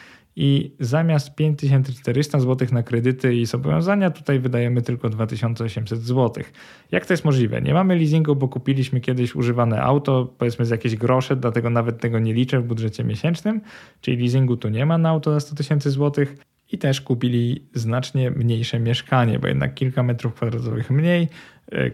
i 0.41 0.77
zamiast 0.81 1.35
5400 1.35 2.41
zł 2.41 2.69
na 2.73 2.83
kredyty 2.83 3.35
i 3.35 3.47
zobowiązania, 3.47 4.11
tutaj 4.11 4.41
wydajemy 4.41 4.83
tylko 4.83 5.09
2800 5.09 6.01
zł. 6.01 6.45
Jak 6.93 7.07
to 7.07 7.13
jest 7.13 7.25
możliwe? 7.25 7.63
Nie 7.63 7.75
mamy 7.75 7.97
leasingu, 7.97 8.37
bo 8.37 8.49
kupiliśmy 8.49 9.01
kiedyś 9.01 9.35
używane 9.35 9.83
auto, 9.83 10.35
powiedzmy 10.39 10.65
z 10.65 10.71
jakieś 10.71 10.97
grosze, 10.97 11.37
dlatego 11.37 11.71
nawet 11.71 12.01
tego 12.01 12.19
nie 12.19 12.35
liczę 12.35 12.61
w 12.61 12.65
budżecie 12.65 13.05
miesięcznym, 13.05 13.61
czyli 14.01 14.17
leasingu 14.17 14.57
tu 14.57 14.69
nie 14.69 14.87
ma 14.87 14.99
na 14.99 15.09
auto 15.09 15.33
za 15.33 15.41
100 15.41 15.57
tysięcy 15.57 15.91
złotych 15.91 16.37
i 16.73 16.79
też 16.79 17.01
kupili 17.01 17.69
znacznie 17.75 18.31
mniejsze 18.31 18.81
mieszkanie, 18.81 19.39
bo 19.39 19.49
jednak 19.49 19.75
kilka 19.75 20.03
metrów 20.03 20.35
kwadratowych 20.35 20.91
mniej, 20.91 21.29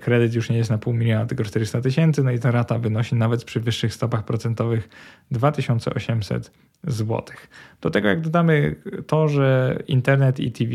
kredyt 0.01 0.35
już 0.35 0.51
nie 0.51 0.57
jest 0.57 0.71
na 0.71 0.79
pół 0.79 0.95
miliona, 0.95 1.27
tylko 1.27 1.45
400 1.45 1.81
tysięcy, 1.81 2.23
no 2.23 2.31
i 2.31 2.39
ta 2.39 2.51
rata 2.51 2.79
wynosi 2.79 3.15
nawet 3.15 3.45
przy 3.45 3.61
wyższych 3.61 3.95
stopach 3.95 4.25
procentowych 4.25 4.89
2800 5.31 6.51
złotych. 6.87 7.49
Do 7.81 7.91
tego 7.91 8.09
jak 8.09 8.21
dodamy 8.21 8.77
to, 9.07 9.29
że 9.29 9.79
internet 9.89 10.41
i 10.41 10.53
TV 10.53 10.71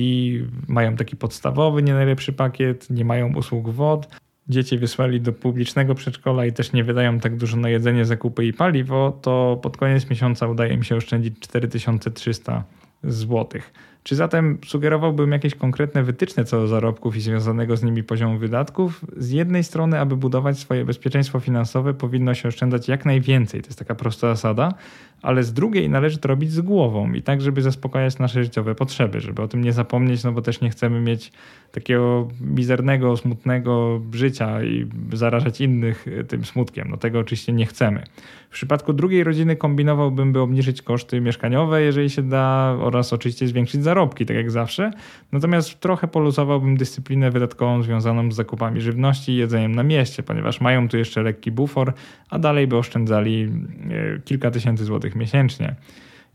mają 0.67 0.95
taki 0.95 1.15
podstawowy, 1.15 1.83
nie 1.83 1.93
najlepszy 1.93 2.33
pakiet, 2.33 2.89
nie 2.89 3.05
mają 3.05 3.35
usług 3.35 3.69
WOD, 3.69 4.07
dzieci 4.49 4.77
wysłali 4.77 5.21
do 5.21 5.33
publicznego 5.33 5.95
przedszkola 5.95 6.45
i 6.45 6.53
też 6.53 6.73
nie 6.73 6.83
wydają 6.83 7.19
tak 7.19 7.37
dużo 7.37 7.57
na 7.57 7.69
jedzenie, 7.69 8.05
zakupy 8.05 8.45
i 8.45 8.53
paliwo, 8.53 9.19
to 9.21 9.59
pod 9.61 9.77
koniec 9.77 10.09
miesiąca 10.09 10.47
udaje 10.47 10.77
mi 10.77 10.85
się 10.85 10.95
oszczędzić 10.95 11.39
4300 11.39 12.63
złotych. 13.03 13.73
Czy 14.03 14.15
zatem 14.15 14.57
sugerowałbym 14.65 15.31
jakieś 15.31 15.55
konkretne 15.55 16.03
wytyczne 16.03 16.45
co 16.45 16.59
do 16.59 16.67
zarobków 16.67 17.15
i 17.15 17.21
związanego 17.21 17.77
z 17.77 17.83
nimi 17.83 18.03
poziomu 18.03 18.37
wydatków? 18.37 19.05
Z 19.17 19.31
jednej 19.31 19.63
strony, 19.63 19.99
aby 19.99 20.17
budować 20.17 20.59
swoje 20.59 20.85
bezpieczeństwo 20.85 21.39
finansowe, 21.39 21.93
powinno 21.93 22.33
się 22.33 22.47
oszczędzać 22.47 22.87
jak 22.87 23.05
najwięcej. 23.05 23.61
To 23.61 23.67
jest 23.67 23.79
taka 23.79 23.95
prosta 23.95 24.27
zasada, 24.27 24.73
ale 25.21 25.43
z 25.43 25.53
drugiej 25.53 25.89
należy 25.89 26.17
to 26.17 26.27
robić 26.27 26.51
z 26.51 26.61
głową 26.61 27.13
i 27.13 27.21
tak, 27.21 27.41
żeby 27.41 27.61
zaspokajać 27.61 28.19
nasze 28.19 28.43
życiowe 28.43 28.75
potrzeby, 28.75 29.19
żeby 29.19 29.41
o 29.41 29.47
tym 29.47 29.63
nie 29.63 29.73
zapomnieć, 29.73 30.23
no 30.23 30.31
bo 30.31 30.41
też 30.41 30.61
nie 30.61 30.69
chcemy 30.69 31.01
mieć 31.01 31.31
takiego 31.71 32.27
mizernego, 32.41 33.17
smutnego 33.17 34.01
życia 34.13 34.63
i 34.63 34.87
zarażać 35.13 35.61
innych 35.61 36.05
tym 36.27 36.45
smutkiem. 36.45 36.87
No 36.91 36.97
tego 36.97 37.19
oczywiście 37.19 37.53
nie 37.53 37.65
chcemy. 37.65 38.03
W 38.49 38.51
przypadku 38.51 38.93
drugiej 38.93 39.23
rodziny 39.23 39.55
kombinowałbym, 39.55 40.33
by 40.33 40.39
obniżyć 40.39 40.81
koszty 40.81 41.21
mieszkaniowe, 41.21 41.81
jeżeli 41.81 42.09
się 42.09 42.21
da, 42.21 42.77
oraz 42.79 43.13
oczywiście 43.13 43.47
zwiększyć 43.47 43.83
zarobki, 43.89 44.25
tak 44.25 44.37
jak 44.37 44.51
zawsze. 44.51 44.91
Natomiast 45.31 45.79
trochę 45.79 46.07
poluzowałbym 46.07 46.77
dyscyplinę 46.77 47.31
wydatkową 47.31 47.83
związaną 47.83 48.31
z 48.31 48.35
zakupami 48.35 48.81
żywności 48.81 49.31
i 49.31 49.35
jedzeniem 49.35 49.75
na 49.75 49.83
mieście, 49.83 50.23
ponieważ 50.23 50.61
mają 50.61 50.87
tu 50.89 50.97
jeszcze 50.97 51.21
lekki 51.21 51.51
bufor, 51.51 51.93
a 52.29 52.39
dalej 52.39 52.67
by 52.67 52.77
oszczędzali 52.77 53.43
e, 53.43 54.19
kilka 54.19 54.51
tysięcy 54.51 54.85
złotych 54.85 55.15
miesięcznie. 55.15 55.75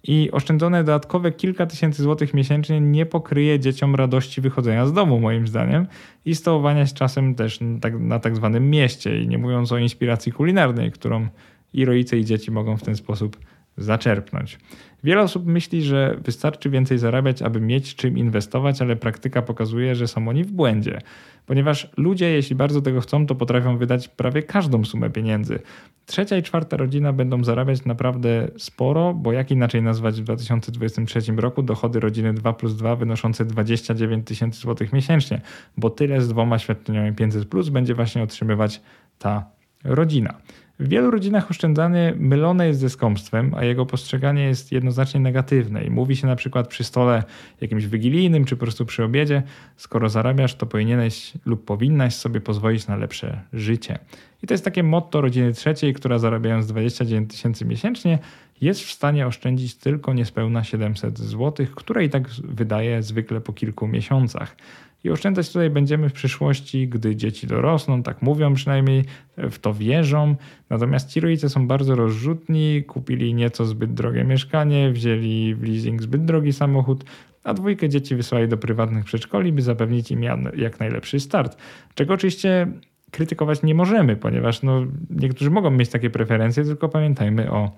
I 0.07 0.31
oszczędzone 0.33 0.85
dodatkowe 0.85 1.33
kilka 1.33 1.67
tysięcy 1.67 2.03
złotych 2.03 2.35
miesięcznie 2.35 2.81
nie 2.81 3.07
pokryje 3.07 3.61
dzieciom 3.61 3.95
radości 3.95 4.41
wychodzenia 4.41 4.87
z 4.87 4.93
domu, 4.93 5.21
moim 5.21 5.47
zdaniem, 5.47 5.87
i 6.25 6.35
stołowania 6.35 6.87
się 6.87 6.95
czasem 6.95 7.35
też 7.35 7.61
tak, 7.81 8.01
na 8.01 8.19
tak 8.19 8.37
zwanym 8.37 8.71
mieście. 8.71 9.21
I 9.23 9.29
nie 9.29 9.39
mówiąc 9.39 9.73
o 9.73 9.79
inspiracji 9.79 10.33
kulinarnej, 10.33 10.91
którą 10.91 11.29
i 11.73 11.85
rodzice 11.85 12.19
i 12.19 12.25
dzieci 12.25 12.51
mogą 12.51 12.77
w 12.77 12.83
ten 12.83 12.97
sposób 12.97 13.37
zaczerpnąć. 13.77 14.59
Wiele 15.05 15.23
osób 15.23 15.47
myśli, 15.47 15.83
że 15.83 16.17
wystarczy 16.25 16.71
więcej 16.71 16.99
zarabiać, 16.99 17.43
aby 17.43 17.61
mieć 17.61 17.95
czym 17.95 18.19
inwestować, 18.19 18.83
ale 18.83 18.97
praktyka 18.97 19.43
pokazuje, 19.43 19.95
że 19.95 20.09
są 20.09 20.29
oni 20.29 20.45
w 20.45 20.53
błędzie. 20.53 21.01
Ponieważ 21.47 21.91
ludzie, 21.97 22.31
jeśli 22.31 22.57
bardzo 22.57 22.83
tego 22.83 23.01
chcą, 23.01 23.27
to 23.27 23.35
potrafią 23.35 23.79
wydać 23.79 24.09
prawie 24.09 24.43
każdą 24.43 24.85
sumę 24.85 25.11
pieniędzy. 25.11 25.59
Trzecia 26.07 26.37
i 26.37 26.43
czwarta 26.43 26.77
rodzina 26.77 27.13
będą 27.13 27.45
zarabiać 27.45 27.85
naprawdę 27.85 28.49
sporo, 28.59 29.15
bo 29.15 29.33
jak 29.33 29.51
inaczej 29.51 29.83
nazwać 29.83 30.21
w 30.21 30.25
2023 30.25 31.33
roku 31.33 31.63
dochody 31.63 32.01
rodziny 32.01 32.35
2 32.35 32.53
plus 32.53 32.77
2 32.77 32.97
wynoszące 32.97 33.45
29 33.45 34.27
tysięcy 34.27 34.61
złotych 34.61 34.93
miesięcznie, 34.93 35.41
bo 35.77 35.91
tyle 35.91 36.21
z 36.21 36.29
dwoma 36.29 36.59
świadczeniami 36.59 37.13
500 37.13 37.49
plus 37.49 37.69
będzie 37.69 37.95
właśnie 37.95 38.23
otrzymywać 38.23 38.81
ta 39.19 39.45
rodzina. 39.85 40.35
W 40.79 40.89
wielu 40.89 41.11
rodzinach 41.11 41.51
oszczędzanie 41.51 42.15
mylone 42.17 42.67
jest 42.67 42.81
ze 42.81 42.91
skąpstwem, 42.91 43.55
a 43.57 43.65
jego 43.65 43.87
postrzeganie 43.87 44.45
jest 44.45 44.73
jednoznacznie 44.73 45.21
negatywne. 45.21 45.85
I 45.85 45.91
mówi 45.91 46.17
się 46.17 46.27
na 46.27 46.37
przykład 46.37 46.69
przy 46.69 46.85
stole 46.85 47.23
jakimś 47.61 47.87
wigilijnym, 47.87 48.45
czy 48.45 48.57
po 48.57 48.61
prostu 48.61 48.87
przy 48.87 49.05
obiedzie, 49.05 49.43
skoro 49.77 50.09
zarabiasz, 50.09 50.55
to 50.55 50.67
powinieneś 50.67 51.33
lub 51.47 51.65
powinnaś 51.65 52.15
sobie 52.15 52.41
pozwolić 52.41 52.87
na 52.87 52.97
lepsze 52.97 53.41
życie. 53.53 53.99
I 54.43 54.47
to 54.47 54.55
jest 54.55 54.65
takie 54.65 54.83
motto 54.83 55.21
rodziny 55.21 55.53
trzeciej, 55.53 55.95
która 55.95 56.19
zarabiając 56.19 56.67
29 56.67 57.31
tysięcy 57.31 57.65
miesięcznie, 57.65 58.19
jest 58.61 58.81
w 58.81 58.93
stanie 58.93 59.27
oszczędzić 59.27 59.75
tylko 59.75 60.15
niespełna 60.15 60.65
700 60.65 61.19
zł, 61.19 61.67
które 61.75 62.05
i 62.05 62.11
tak 62.11 62.29
wydaje 62.29 63.03
zwykle 63.03 63.41
po 63.41 63.53
kilku 63.53 63.89
miesiącach. 63.89 64.57
I 65.05 65.11
oszczędzać 65.11 65.49
tutaj 65.49 65.71
będziemy 65.71 66.09
w 66.09 66.13
przyszłości, 66.13 66.89
gdy 66.89 67.17
dzieci 67.17 67.47
dorosną, 67.47 68.03
tak 68.03 68.23
mówią 68.23 68.55
przynajmniej, 68.55 69.05
w 69.37 69.59
to 69.59 69.75
wierzą. 69.75 70.37
Natomiast 70.71 71.11
ci 71.11 71.21
rodzice 71.21 71.49
są 71.49 71.67
bardzo 71.67 71.95
rozrzutni, 71.95 72.85
kupili 72.87 73.35
nieco 73.35 73.65
zbyt 73.65 73.95
drogie 73.95 74.25
mieszkanie, 74.25 74.91
wzięli 74.91 75.55
w 75.55 75.63
leasing 75.63 76.03
zbyt 76.03 76.25
drogi 76.25 76.53
samochód, 76.53 77.05
a 77.45 77.55
dwójkę 77.55 77.89
dzieci 77.89 78.17
wysłali 78.17 78.49
do 78.49 78.57
prywatnych 78.57 79.05
przedszkoli, 79.05 79.53
by 79.53 79.63
zapewnić 79.63 80.11
im 80.11 80.23
jak 80.57 80.81
najlepszy 80.81 81.21
start. 81.21 81.57
Czego 81.95 82.15
oczywiście 82.15 82.67
krytykować 83.11 83.63
nie 83.63 83.75
możemy, 83.75 84.17
ponieważ 84.17 84.63
no, 84.63 84.87
niektórzy 85.11 85.51
mogą 85.51 85.71
mieć 85.71 85.89
takie 85.89 86.11
preferencje, 86.11 86.65
tylko 86.65 86.89
pamiętajmy 86.89 87.51
o 87.51 87.71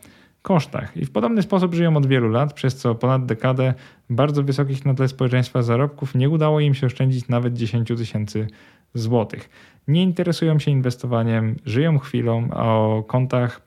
kosztach. 0.46 0.96
I 0.96 1.04
w 1.04 1.10
podobny 1.10 1.42
sposób 1.42 1.74
żyją 1.74 1.96
od 1.96 2.06
wielu 2.06 2.28
lat, 2.28 2.52
przez 2.52 2.76
co 2.76 2.94
ponad 2.94 3.26
dekadę 3.26 3.74
bardzo 4.10 4.42
wysokich 4.42 4.84
na 4.84 4.94
tle 4.94 5.08
społeczeństwa 5.08 5.62
zarobków 5.62 6.14
nie 6.14 6.30
udało 6.30 6.60
im 6.60 6.74
się 6.74 6.86
oszczędzić 6.86 7.28
nawet 7.28 7.54
10 7.54 7.88
tysięcy 7.88 8.46
złotych. 8.94 9.50
Nie 9.88 10.02
interesują 10.02 10.58
się 10.58 10.70
inwestowaniem, 10.70 11.56
żyją 11.64 11.98
chwilą, 11.98 12.48
a 12.52 12.64
o 12.64 13.04
kontach 13.06 13.60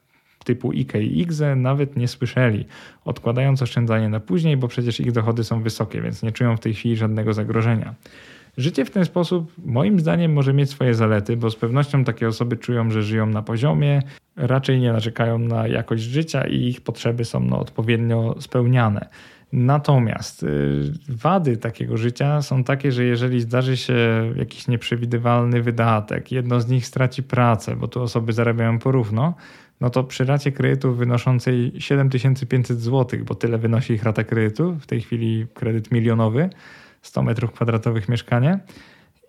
typu 0.44 0.72
IKE 0.72 1.02
i 1.02 1.20
IGZE 1.20 1.56
nawet 1.56 1.96
nie 1.98 2.08
słyszeli, 2.08 2.66
odkładając 3.06 3.62
oszczędzanie 3.62 4.10
na 4.10 4.20
później, 4.20 4.58
bo 4.58 4.68
przecież 4.68 5.00
ich 5.00 5.12
dochody 5.12 5.44
są 5.44 5.62
wysokie, 5.62 6.02
więc 6.02 6.24
nie 6.24 6.32
czują 6.32 6.58
w 6.58 6.60
tej 6.60 6.74
chwili 6.74 6.96
żadnego 6.96 7.34
zagrożenia. 7.34 7.94
Życie 8.60 8.86
w 8.86 8.92
ten 8.92 9.06
sposób, 9.06 9.54
moim 9.66 10.00
zdaniem, 10.00 10.34
może 10.34 10.54
mieć 10.54 10.70
swoje 10.70 10.94
zalety, 10.94 11.38
bo 11.38 11.50
z 11.50 11.56
pewnością 11.56 12.04
takie 12.04 12.28
osoby 12.28 12.58
czują, 12.58 12.92
że 12.92 13.04
żyją 13.04 13.26
na 13.26 13.42
poziomie, 13.42 14.02
raczej 14.36 14.80
nie 14.80 14.94
narzekają 14.94 15.40
na 15.40 15.68
jakość 15.68 16.04
życia 16.04 16.48
i 16.48 16.68
ich 16.68 16.82
potrzeby 16.82 17.26
są 17.26 17.40
no, 17.40 17.60
odpowiednio 17.60 18.36
spełniane. 18.40 19.10
Natomiast 19.54 20.44
y, 20.44 20.48
wady 21.10 21.58
takiego 21.58 21.98
życia 21.98 22.42
są 22.42 22.64
takie, 22.64 22.92
że 22.92 23.04
jeżeli 23.04 23.42
zdarzy 23.42 23.78
się 23.78 23.98
jakiś 24.36 24.68
nieprzewidywalny 24.68 25.62
wydatek, 25.62 26.32
jedno 26.32 26.62
z 26.62 26.68
nich 26.68 26.86
straci 26.86 27.24
pracę, 27.24 27.76
bo 27.76 27.88
tu 27.88 28.02
osoby 28.02 28.34
zarabiają 28.34 28.80
porówno, 28.80 29.34
no 29.82 29.90
to 29.90 30.04
przy 30.04 30.26
racie 30.26 30.52
kredytu 30.52 30.94
wynoszącej 30.94 31.72
7500 31.78 32.82
zł, 32.82 33.20
bo 33.26 33.36
tyle 33.36 33.58
wynosi 33.58 33.94
ich 33.94 34.04
rata 34.04 34.24
kredytu, 34.24 34.76
w 34.80 34.86
tej 34.86 35.02
chwili 35.02 35.48
kredyt 35.54 35.92
milionowy, 35.92 36.50
100 37.02 37.24
metrów 37.24 37.52
kwadratowych 37.52 38.10
mieszkanie, 38.10 38.60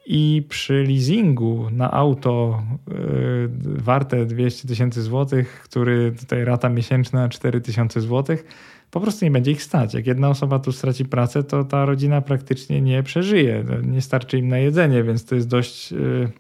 i 0.06 0.46
przy 0.48 0.85
leasingu 0.88 1.68
na 1.70 1.90
auto 1.90 2.62
yy, 2.88 3.50
warte 3.64 4.26
200 4.26 4.68
tysięcy 4.68 5.02
złotych, 5.02 5.61
który 5.64 6.12
tutaj 6.12 6.44
rata 6.44 6.68
miesięczna 6.68 7.28
4 7.28 7.61
tysiące 7.61 8.00
złotych, 8.00 8.44
po 8.90 9.00
prostu 9.00 9.24
nie 9.24 9.30
będzie 9.30 9.50
ich 9.50 9.62
stać. 9.62 9.94
Jak 9.94 10.06
jedna 10.06 10.28
osoba 10.28 10.59
tu 10.59 10.72
straci 10.72 11.04
pracę, 11.04 11.42
to 11.42 11.64
ta 11.64 11.85
rodzina 11.85 12.20
praktycznie 12.20 12.80
nie 12.80 13.02
przeżyje. 13.02 13.64
Nie 13.83 14.00
starczy 14.00 14.38
im 14.38 14.48
na 14.48 14.59
jedzenie, 14.59 15.02
więc 15.02 15.24
to 15.24 15.35
jest 15.35 15.48
dość 15.48 15.92
yy, 15.92 16.30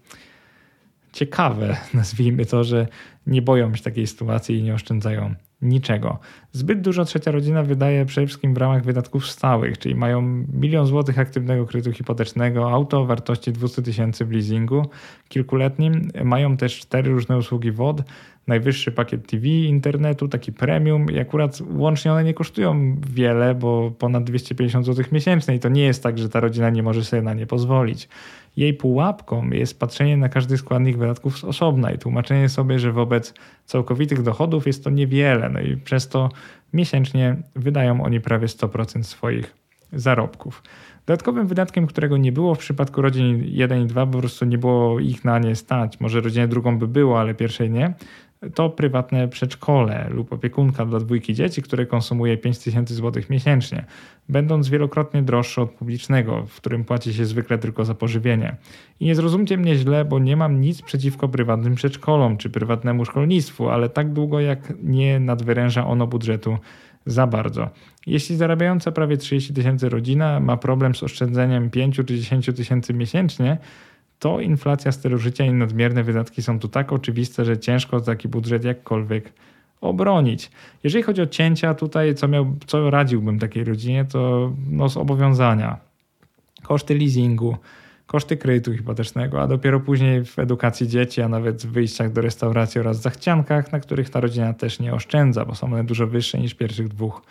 ciekawe, 1.12 1.76
nazwijmy 1.94 2.46
to, 2.46 2.64
że 2.64 2.86
nie 3.26 3.42
boją 3.42 3.74
się 3.74 3.82
takiej 3.82 4.06
sytuacji 4.06 4.58
i 4.58 4.62
nie 4.62 4.74
oszczędzają 4.74 5.34
niczego. 5.62 6.18
Zbyt 6.52 6.80
dużo 6.80 7.04
trzecia 7.04 7.30
rodzina 7.30 7.62
wydaje 7.62 8.06
przede 8.06 8.26
wszystkim 8.26 8.54
w 8.54 8.56
ramach 8.56 8.84
wydatków 8.84 9.30
stałych, 9.30 9.78
czyli 9.78 9.94
mają 9.94 10.22
milion 10.52 10.86
złotych 10.86 11.18
aktywnego 11.18 11.66
kredytu 11.66 11.92
hipotecznego, 11.92 12.70
auto 12.70 13.00
o 13.00 13.06
wartości 13.06 13.52
200 13.52 13.82
tysięcy 13.82 14.24
w 14.24 14.32
leasingu 14.32 14.86
kilkuletnim, 15.28 16.10
mają 16.24 16.56
też 16.56 16.78
cztery 16.78 17.10
różne 17.10 17.38
usługi 17.38 17.72
WOD, 17.72 18.02
najwyższy 18.46 18.92
pakiet 18.92 19.26
TV, 19.26 19.46
internetu, 19.46 20.28
taki 20.28 20.52
premium 20.52 21.06
i 21.10 21.18
akurat 21.18 21.58
łącznie 21.70 22.12
one 22.12 22.24
nie 22.24 22.34
kosztują 22.34 22.96
wiele, 23.10 23.54
bo 23.54 23.90
ponad 23.98 24.24
250 24.24 24.86
zł 24.86 25.04
miesięcznie 25.12 25.54
i 25.54 25.58
to 25.58 25.68
nie 25.68 25.82
jest 25.82 26.02
tak, 26.02 26.18
że 26.18 26.28
ta 26.28 26.40
rodzina 26.40 26.70
nie 26.70 26.82
może 26.82 27.04
sobie 27.04 27.22
na 27.22 27.34
nie 27.34 27.46
pozwolić. 27.46 28.08
Jej 28.56 28.74
pułapką 28.74 29.50
jest 29.50 29.80
patrzenie 29.80 30.16
na 30.16 30.28
każdy 30.28 30.56
składnik 30.56 30.96
wydatków 30.96 31.38
z 31.38 31.44
osobna 31.44 31.90
i 31.90 31.98
tłumaczenie 31.98 32.48
sobie, 32.48 32.78
że 32.78 32.92
wobec 32.92 33.34
całkowitych 33.64 34.22
dochodów 34.22 34.66
jest 34.66 34.84
to 34.84 34.90
niewiele, 34.90 35.48
no 35.48 35.60
i 35.60 35.76
przez 35.76 36.08
to 36.08 36.28
miesięcznie 36.72 37.36
wydają 37.56 38.02
oni 38.02 38.20
prawie 38.20 38.46
100% 38.46 39.02
swoich 39.02 39.54
zarobków. 39.92 40.62
Dodatkowym 41.06 41.46
wydatkiem, 41.46 41.86
którego 41.86 42.16
nie 42.16 42.32
było 42.32 42.54
w 42.54 42.58
przypadku 42.58 43.02
rodzin 43.02 43.42
1 43.44 43.82
i 43.82 43.86
2, 43.86 44.06
po 44.06 44.18
prostu 44.18 44.44
nie 44.44 44.58
było 44.58 45.00
ich 45.00 45.24
na 45.24 45.38
nie 45.38 45.56
stać. 45.56 46.00
Może 46.00 46.20
rodzinę 46.20 46.48
drugą 46.48 46.78
by 46.78 46.88
było, 46.88 47.20
ale 47.20 47.34
pierwszej 47.34 47.70
nie 47.70 47.94
to 48.54 48.70
prywatne 48.70 49.28
przedszkole 49.28 50.06
lub 50.10 50.32
opiekunka 50.32 50.86
dla 50.86 50.98
dwójki 51.00 51.34
dzieci, 51.34 51.62
które 51.62 51.86
konsumuje 51.86 52.36
5000 52.36 52.94
zł 52.94 53.22
miesięcznie, 53.30 53.84
będąc 54.28 54.68
wielokrotnie 54.68 55.22
droższe 55.22 55.62
od 55.62 55.70
publicznego, 55.70 56.46
w 56.46 56.56
którym 56.56 56.84
płaci 56.84 57.14
się 57.14 57.24
zwykle 57.24 57.58
tylko 57.58 57.84
za 57.84 57.94
pożywienie. 57.94 58.56
I 59.00 59.04
nie 59.04 59.14
zrozumcie 59.14 59.56
mnie 59.56 59.76
źle, 59.76 60.04
bo 60.04 60.18
nie 60.18 60.36
mam 60.36 60.60
nic 60.60 60.82
przeciwko 60.82 61.28
prywatnym 61.28 61.74
przedszkolom 61.74 62.36
czy 62.36 62.50
prywatnemu 62.50 63.04
szkolnictwu, 63.04 63.68
ale 63.68 63.88
tak 63.88 64.12
długo 64.12 64.40
jak 64.40 64.72
nie 64.82 65.20
nadwyręża 65.20 65.86
ono 65.86 66.06
budżetu 66.06 66.58
za 67.06 67.26
bardzo. 67.26 67.70
Jeśli 68.06 68.36
zarabiająca 68.36 68.92
prawie 68.92 69.16
30 69.16 69.54
tysięcy 69.54 69.88
rodzina 69.88 70.40
ma 70.40 70.56
problem 70.56 70.94
z 70.94 71.02
oszczędzeniem 71.02 71.70
5 71.70 71.96
czy 71.96 72.04
10 72.04 72.46
tysięcy 72.56 72.94
miesięcznie, 72.94 73.58
to 74.20 74.40
inflacja 74.40 74.92
stylu 74.92 75.18
życia 75.18 75.44
i 75.44 75.52
nadmierne 75.52 76.02
wydatki 76.02 76.42
są 76.42 76.58
tu 76.58 76.68
tak 76.68 76.92
oczywiste, 76.92 77.44
że 77.44 77.58
ciężko 77.58 78.00
taki 78.00 78.28
budżet 78.28 78.64
jakkolwiek 78.64 79.32
obronić. 79.80 80.50
Jeżeli 80.84 81.04
chodzi 81.04 81.22
o 81.22 81.26
cięcia, 81.26 81.74
tutaj 81.74 82.14
co, 82.14 82.28
miał, 82.28 82.56
co 82.66 82.90
radziłbym 82.90 83.38
takiej 83.38 83.64
rodzinie, 83.64 84.04
to 84.04 84.52
no, 84.70 84.88
zobowiązania, 84.88 85.76
koszty 86.62 86.94
leasingu, 86.94 87.56
koszty 88.06 88.36
kredytu 88.36 88.72
hipotecznego, 88.72 89.42
a 89.42 89.46
dopiero 89.46 89.80
później 89.80 90.24
w 90.24 90.38
edukacji 90.38 90.88
dzieci, 90.88 91.22
a 91.22 91.28
nawet 91.28 91.66
w 91.66 91.72
wyjściach 91.72 92.12
do 92.12 92.20
restauracji 92.20 92.80
oraz 92.80 93.00
zachciankach, 93.00 93.72
na 93.72 93.80
których 93.80 94.10
ta 94.10 94.20
rodzina 94.20 94.52
też 94.54 94.80
nie 94.80 94.94
oszczędza, 94.94 95.44
bo 95.44 95.54
są 95.54 95.66
one 95.66 95.84
dużo 95.84 96.06
wyższe 96.06 96.38
niż 96.38 96.54
pierwszych 96.54 96.88
dwóch 96.88 97.22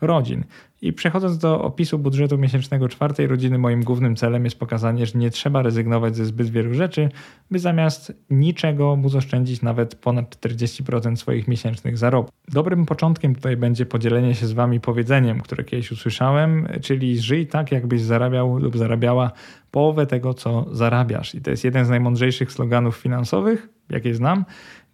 rodzin. 0.00 0.44
I 0.82 0.92
przechodząc 0.92 1.38
do 1.38 1.62
opisu 1.62 1.98
budżetu 1.98 2.38
miesięcznego 2.38 2.88
czwartej 2.88 3.26
rodziny, 3.26 3.58
moim 3.58 3.84
głównym 3.84 4.16
celem 4.16 4.44
jest 4.44 4.58
pokazanie, 4.58 5.06
że 5.06 5.18
nie 5.18 5.30
trzeba 5.30 5.62
rezygnować 5.62 6.16
ze 6.16 6.24
zbyt 6.24 6.50
wielu 6.50 6.74
rzeczy, 6.74 7.08
by 7.50 7.58
zamiast 7.58 8.12
niczego 8.30 8.96
móc 8.96 9.14
oszczędzić 9.14 9.62
nawet 9.62 9.94
ponad 9.94 10.36
40% 10.36 11.16
swoich 11.16 11.48
miesięcznych 11.48 11.98
zarobków. 11.98 12.34
Dobrym 12.48 12.86
początkiem 12.86 13.34
tutaj 13.34 13.56
będzie 13.56 13.86
podzielenie 13.86 14.34
się 14.34 14.46
z 14.46 14.52
Wami 14.52 14.80
powiedzeniem, 14.80 15.40
które 15.40 15.64
kiedyś 15.64 15.92
usłyszałem, 15.92 16.68
czyli 16.82 17.18
żyj 17.18 17.46
tak, 17.46 17.72
jakbyś 17.72 18.00
zarabiał 18.00 18.58
lub 18.58 18.76
zarabiała 18.76 19.32
połowę 19.70 20.06
tego, 20.06 20.34
co 20.34 20.66
zarabiasz. 20.72 21.34
I 21.34 21.40
to 21.40 21.50
jest 21.50 21.64
jeden 21.64 21.84
z 21.84 21.88
najmądrzejszych 21.88 22.52
sloganów 22.52 22.96
finansowych, 22.96 23.68
jakie 23.90 24.14
znam. 24.14 24.44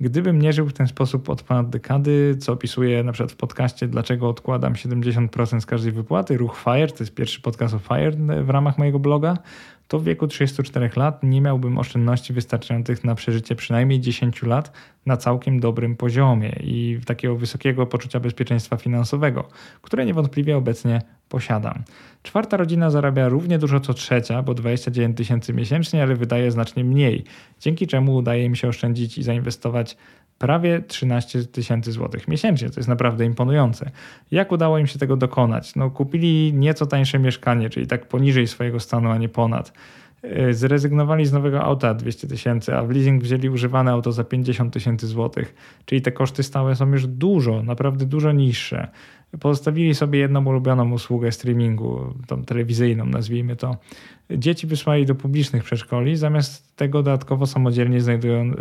Gdybym 0.00 0.42
nie 0.42 0.52
żył 0.52 0.66
w 0.66 0.72
ten 0.72 0.86
sposób 0.86 1.28
od 1.28 1.42
ponad 1.42 1.70
dekady, 1.70 2.36
co 2.40 2.52
opisuję 2.52 3.04
na 3.04 3.12
przykład 3.12 3.32
w 3.32 3.36
podcaście, 3.36 3.88
dlaczego 3.88 4.28
odkładam 4.28 4.72
70% 4.72 5.60
z 5.60 5.66
każdej 5.66 5.92
wypłaty, 5.92 6.36
ruch 6.36 6.58
FIRE, 6.64 6.88
to 6.88 7.04
jest 7.04 7.14
pierwszy 7.14 7.40
podcast 7.40 7.74
o 7.74 7.78
FIRE 7.78 8.12
w 8.44 8.50
ramach 8.50 8.78
mojego 8.78 8.98
bloga, 8.98 9.36
to 9.90 9.98
w 9.98 10.04
wieku 10.04 10.26
34 10.26 10.90
lat 10.96 11.22
nie 11.22 11.40
miałbym 11.40 11.78
oszczędności 11.78 12.32
wystarczających 12.32 13.04
na 13.04 13.14
przeżycie 13.14 13.56
przynajmniej 13.56 14.00
10 14.00 14.42
lat 14.42 14.72
na 15.06 15.16
całkiem 15.16 15.60
dobrym 15.60 15.96
poziomie 15.96 16.56
i 16.60 17.00
takiego 17.06 17.36
wysokiego 17.36 17.86
poczucia 17.86 18.20
bezpieczeństwa 18.20 18.76
finansowego, 18.76 19.48
które 19.82 20.06
niewątpliwie 20.06 20.56
obecnie 20.56 21.02
posiadam. 21.28 21.82
Czwarta 22.22 22.56
rodzina 22.56 22.90
zarabia 22.90 23.28
równie 23.28 23.58
dużo 23.58 23.80
co 23.80 23.94
trzecia, 23.94 24.42
bo 24.42 24.54
29 24.54 25.16
tysięcy 25.16 25.52
miesięcznie, 25.52 26.02
ale 26.02 26.16
wydaje 26.16 26.50
znacznie 26.50 26.84
mniej, 26.84 27.24
dzięki 27.60 27.86
czemu 27.86 28.14
udaje 28.14 28.50
mi 28.50 28.56
się 28.56 28.68
oszczędzić 28.68 29.18
i 29.18 29.22
zainwestować 29.22 29.96
prawie 30.40 30.80
13 30.80 31.44
tysięcy 31.44 31.92
złotych 31.92 32.28
miesięcznie. 32.28 32.70
To 32.70 32.80
jest 32.80 32.88
naprawdę 32.88 33.24
imponujące. 33.24 33.90
Jak 34.30 34.52
udało 34.52 34.78
im 34.78 34.86
się 34.86 34.98
tego 34.98 35.16
dokonać? 35.16 35.76
No, 35.76 35.90
kupili 35.90 36.52
nieco 36.54 36.86
tańsze 36.86 37.18
mieszkanie, 37.18 37.70
czyli 37.70 37.86
tak 37.86 38.08
poniżej 38.08 38.46
swojego 38.46 38.80
stanu, 38.80 39.10
a 39.10 39.18
nie 39.18 39.28
ponad. 39.28 39.72
E, 40.22 40.54
zrezygnowali 40.54 41.26
z 41.26 41.32
nowego 41.32 41.62
auta 41.62 41.94
200 41.94 42.28
tysięcy, 42.28 42.76
a 42.76 42.82
w 42.82 42.90
leasing 42.90 43.22
wzięli 43.22 43.48
używane 43.48 43.90
auto 43.90 44.12
za 44.12 44.24
50 44.24 44.72
tysięcy 44.72 45.06
złotych. 45.06 45.54
Czyli 45.84 46.02
te 46.02 46.12
koszty 46.12 46.42
stałe 46.42 46.76
są 46.76 46.92
już 46.92 47.06
dużo, 47.06 47.62
naprawdę 47.62 48.06
dużo 48.06 48.32
niższe. 48.32 48.88
Pozostawili 49.40 49.94
sobie 49.94 50.18
jedną 50.18 50.46
ulubioną 50.46 50.92
usługę 50.92 51.32
streamingu, 51.32 52.14
tą 52.26 52.44
telewizyjną 52.44 53.06
nazwijmy 53.06 53.56
to. 53.56 53.76
Dzieci 54.30 54.66
wysłali 54.66 55.06
do 55.06 55.14
publicznych 55.14 55.64
przedszkoli, 55.64 56.16
zamiast 56.16 56.76
tego 56.76 57.02
dodatkowo 57.02 57.46
samodzielnie 57.46 58.00
znajdują 58.00 58.44
y, 58.44 58.54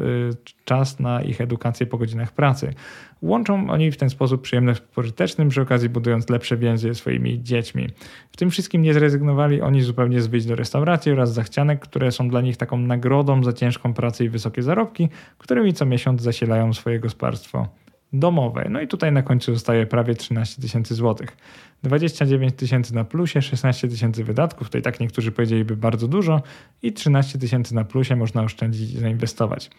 czas 0.66 1.00
na 1.00 1.22
ich 1.22 1.42
edukację 1.42 1.86
po 1.86 1.98
godzinach 1.98 2.32
pracy. 2.32 2.74
Łączą 3.22 3.70
oni 3.70 3.92
w 3.92 3.98
ten 3.98 4.10
sposób 4.10 4.42
przyjemne 4.42 4.76
z 4.76 4.80
pożytecznym, 4.80 5.50
przy 5.50 5.62
okazji 5.62 5.90
budując 5.90 6.30
lepsze 6.30 6.58
więzy 6.58 6.88
ze 6.88 6.96
swoimi 6.96 7.44
dziećmi. 7.44 7.88
W 8.32 8.38
tym 8.38 8.50
wszystkim 8.50 8.82
nie 8.82 8.94
zrezygnowali 8.94 9.62
oni 9.62 9.82
zupełnie 9.82 10.22
z 10.22 10.28
wyjść 10.28 10.48
do 10.48 10.56
restauracji 10.56 11.12
oraz 11.12 11.34
zachcianek, 11.34 11.80
które 11.80 12.12
są 12.12 12.30
dla 12.30 12.42
nich 12.42 12.58
taką 12.58 12.78
nagrodą 12.78 13.44
za 13.44 13.54
ciężką 13.54 13.94
pracę 13.94 14.24
i 14.24 14.30
wysokie 14.30 14.64
zarobki, 14.64 15.10
którymi 15.38 15.74
co 15.74 15.86
miesiąc 15.86 16.22
zasilają 16.22 16.74
swoje 16.74 17.00
gospodarstwo 17.00 17.68
domowe. 18.14 18.68
No 18.70 18.82
i 18.82 18.88
tutaj 18.88 19.12
na 19.12 19.22
końcu 19.22 19.54
zostaje 19.54 19.86
prawie 19.86 20.16
13 20.16 20.62
tysięcy 20.62 20.96
złotych. 20.96 21.38
29 21.84 22.54
tysięcy 22.56 22.96
na 22.96 23.04
plusie, 23.04 23.42
16 23.42 23.88
tysięcy 23.88 24.24
wydatków, 24.24 24.70
to 24.70 24.78
i 24.78 24.82
tak 24.82 25.00
niektórzy 25.00 25.32
powiedzieliby 25.32 25.78
bardzo 25.78 26.08
dużo 26.08 26.42
i 26.82 26.94
13 26.94 27.40
tysięcy 27.40 27.76
na 27.76 27.84
plusie 27.84 28.16
można 28.16 28.44
oszczędzić 28.44 28.94
i 28.94 29.00
zainwestować. 29.00 29.70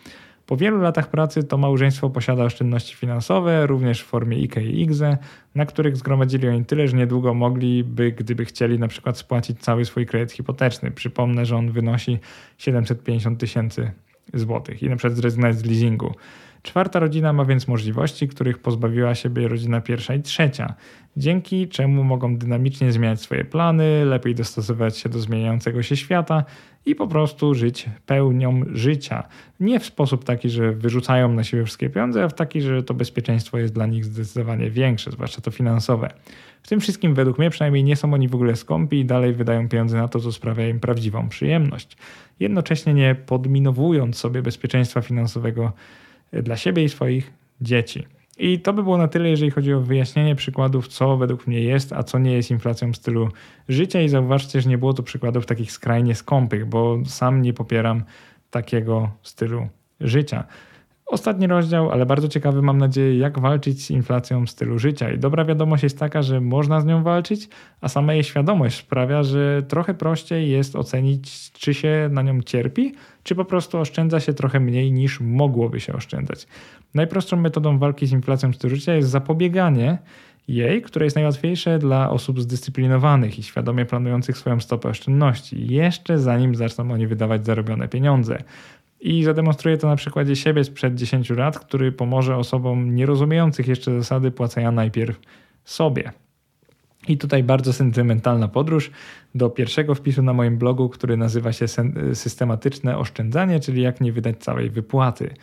Po 0.47 0.57
wielu 0.57 0.81
latach 0.81 1.11
pracy 1.11 1.45
to 1.45 1.59
małżeństwo 1.59 2.11
posiada 2.11 2.45
oszczędności 2.45 2.97
finansowe, 2.97 3.66
również 3.66 4.03
w 4.03 4.07
formie 4.07 4.37
IKE 4.37 4.62
i 4.62 4.83
IGZE, 4.83 5.19
na 5.55 5.66
których 5.66 5.97
zgromadzili 5.97 6.49
oni 6.49 6.64
tyle, 6.64 6.88
że 6.88 6.97
niedługo 6.97 7.35
mogliby, 7.35 8.12
gdyby 8.12 8.45
chcieli, 8.45 8.79
na 8.79 8.88
przykład 8.88 9.19
spłacić 9.19 9.61
cały 9.61 9.85
swój 9.85 10.07
kredyt 10.07 10.33
hipoteczny. 10.33 10.90
Przypomnę, 10.90 11.47
że 11.47 11.57
on 11.57 11.71
wynosi 11.73 12.19
750 12.59 13.40
tysięcy 13.40 13.90
złotych 14.35 14.83
i 14.83 14.88
na 14.88 14.97
przykład 14.97 15.16
zrezygnować 15.16 15.57
z 15.57 15.64
leasingu. 15.64 16.14
Czwarta 16.62 16.99
rodzina 16.99 17.33
ma 17.33 17.44
więc 17.44 17.68
możliwości, 17.68 18.29
których 18.29 18.59
pozbawiła 18.59 19.14
siebie 19.14 19.49
rodzina 19.49 19.81
pierwsza 19.81 20.14
i 20.14 20.23
trzecia, 20.23 20.75
dzięki 21.16 21.68
czemu 21.68 22.05
mogą 22.05 22.37
dynamicznie 22.37 22.92
zmieniać 22.92 23.20
swoje 23.20 23.44
plany, 23.44 24.05
lepiej 24.05 24.35
dostosowywać 24.35 24.99
się 24.99 25.09
do 25.09 25.18
zmieniającego 25.18 25.83
się 25.83 25.96
świata 25.96 26.44
i 26.87 26.94
po 26.94 27.07
prostu 27.07 27.55
żyć 27.55 27.87
pełnią 28.07 28.62
życia. 28.73 29.29
Nie 29.61 29.81
w 29.81 29.87
sposób 29.87 30.25
taki, 30.25 30.51
że 30.51 30.73
wyrzucają 30.73 31.33
na 31.33 31.44
siebie 31.44 31.64
wszystkie 31.64 31.90
pieniądze, 31.90 32.25
a 32.25 32.29
w 32.29 32.35
taki, 32.35 32.62
że 32.62 32.83
to 32.83 32.94
bezpieczeństwo 32.94 33.59
jest 33.59 33.75
dla 33.75 33.87
nich 33.87 34.05
zdecydowanie 34.05 34.70
większe, 34.70 35.11
zwłaszcza 35.11 35.40
to 35.40 35.51
finansowe. 35.51 36.11
W 36.62 36.68
tym 36.68 36.81
wszystkim 36.81 37.14
według 37.14 37.38
mnie 37.38 37.51
przynajmniej 37.51 37.85
nie 37.85 37.96
są 37.96 38.14
oni 38.14 38.29
w 38.29 38.35
ogóle 38.35 38.57
skąpi 38.57 38.99
i 38.99 39.05
dalej 39.05 39.33
wydają 39.33 39.68
pieniądze 39.68 39.96
na 39.96 40.09
to, 40.09 40.20
co 40.20 40.33
sprawia 40.33 40.68
im 40.68 40.81
prawdziwą 40.81 41.29
przyjemność, 41.29 41.96
jednocześnie 42.40 42.94
nie 42.94 43.14
podminowując 43.14 44.18
sobie 44.18 44.42
bezpieczeństwa 44.42 45.01
finansowego 45.01 45.73
dla 46.33 46.57
siebie 46.57 46.85
i 46.85 46.88
swoich 46.88 47.33
dzieci. 47.61 48.07
I 48.38 48.61
to 48.61 48.73
by 48.73 48.83
było 48.83 48.99
na 48.99 49.09
tyle, 49.09 49.29
jeżeli 49.29 49.51
chodzi 49.51 49.73
o 49.75 49.81
wyjaśnienie 49.81 50.35
przykładów, 50.37 50.88
co 50.88 51.16
według 51.16 51.47
mnie 51.47 51.61
jest, 51.61 51.93
a 51.93 52.03
co 52.03 52.19
nie 52.19 52.33
jest 52.33 52.51
inflacją 52.51 52.93
w 52.93 52.97
stylu 52.97 53.29
życia. 53.69 54.01
I 54.01 54.09
zauważcie, 54.09 54.61
że 54.61 54.69
nie 54.69 54.79
było 54.79 54.95
to 54.95 55.03
przykładów 55.03 55.47
takich 55.47 55.73
skrajnie 55.73 56.14
skąpych, 56.14 56.66
bo 56.66 56.99
sam 57.07 57.43
nie 57.43 57.53
popieram 57.53 58.05
takiego 58.51 59.11
stylu 59.23 59.69
życia. 60.01 60.45
Ostatni 61.11 61.46
rozdział, 61.46 61.90
ale 61.90 62.07
bardzo 62.07 62.29
ciekawy, 62.29 62.62
mam 62.62 62.79
nadzieję, 62.79 63.18
jak 63.18 63.38
walczyć 63.38 63.85
z 63.85 63.90
inflacją 63.90 64.46
stylu 64.46 64.79
życia. 64.79 65.11
I 65.11 65.18
dobra 65.18 65.44
wiadomość 65.44 65.83
jest 65.83 65.99
taka, 65.99 66.23
że 66.23 66.40
można 66.40 66.81
z 66.81 66.85
nią 66.85 67.03
walczyć, 67.03 67.49
a 67.81 67.88
sama 67.88 68.14
jej 68.14 68.25
świadomość 68.25 68.79
sprawia, 68.79 69.23
że 69.23 69.62
trochę 69.68 69.94
prościej 69.94 70.51
jest 70.51 70.77
ocenić, 70.77 71.53
czy 71.53 71.75
się 71.75 72.09
na 72.12 72.23
nią 72.23 72.42
cierpi, 72.42 72.94
czy 73.23 73.35
po 73.35 73.44
prostu 73.44 73.79
oszczędza 73.79 74.20
się 74.20 74.35
trochę 74.35 74.61
mniej 74.61 74.92
niż 74.92 75.20
mogłoby 75.20 75.81
się 75.81 75.92
oszczędzać. 75.92 76.46
Najprostszą 76.94 77.37
metodą 77.37 77.79
walki 77.79 78.07
z 78.07 78.12
inflacją 78.12 78.53
stylu 78.53 78.77
życia 78.77 78.94
jest 78.94 79.11
zapobieganie 79.11 79.99
jej, 80.49 80.83
które 80.83 81.07
jest 81.07 81.16
najłatwiejsze 81.16 81.79
dla 81.79 82.11
osób 82.11 82.40
zdyscyplinowanych 82.40 83.38
i 83.38 83.42
świadomie 83.42 83.87
planujących 83.87 84.38
swoją 84.38 84.61
stopę 84.61 84.88
oszczędności, 84.88 85.75
jeszcze 85.75 86.18
zanim 86.18 86.55
zaczną 86.55 86.92
oni 86.92 87.07
wydawać 87.07 87.46
zarobione 87.46 87.88
pieniądze. 87.88 88.42
I 89.01 89.25
zademonstruję 89.25 89.77
to 89.77 89.89
na 89.89 89.97
przykładzie 89.97 90.37
siebie 90.37 90.65
sprzed 90.65 90.95
10 90.95 91.31
lat, 91.31 91.59
który 91.59 91.93
pomoże 91.93 92.37
osobom 92.37 92.95
nierozumiejących 92.95 93.69
jeszcze 93.69 93.99
zasady 93.99 94.31
płacenia 94.31 94.73
najpierw 94.73 95.21
sobie. 95.65 96.13
I 97.09 97.19
tutaj 97.19 97.43
bardzo 97.45 97.73
sentymentalna 97.73 98.49
podróż 98.49 98.91
do 99.35 99.51
pierwszego 99.51 99.95
wpisu 99.95 100.23
na 100.23 100.33
moim 100.33 100.59
blogu, 100.59 100.89
który 100.89 101.17
nazywa 101.17 101.53
się 101.53 101.67
Systematyczne 102.15 102.99
Oszczędzanie, 102.99 103.61
czyli 103.61 103.83
jak 103.83 104.01
nie 104.01 104.13
wydać 104.13 104.37
całej 104.39 104.71
wypłaty. 104.71 105.35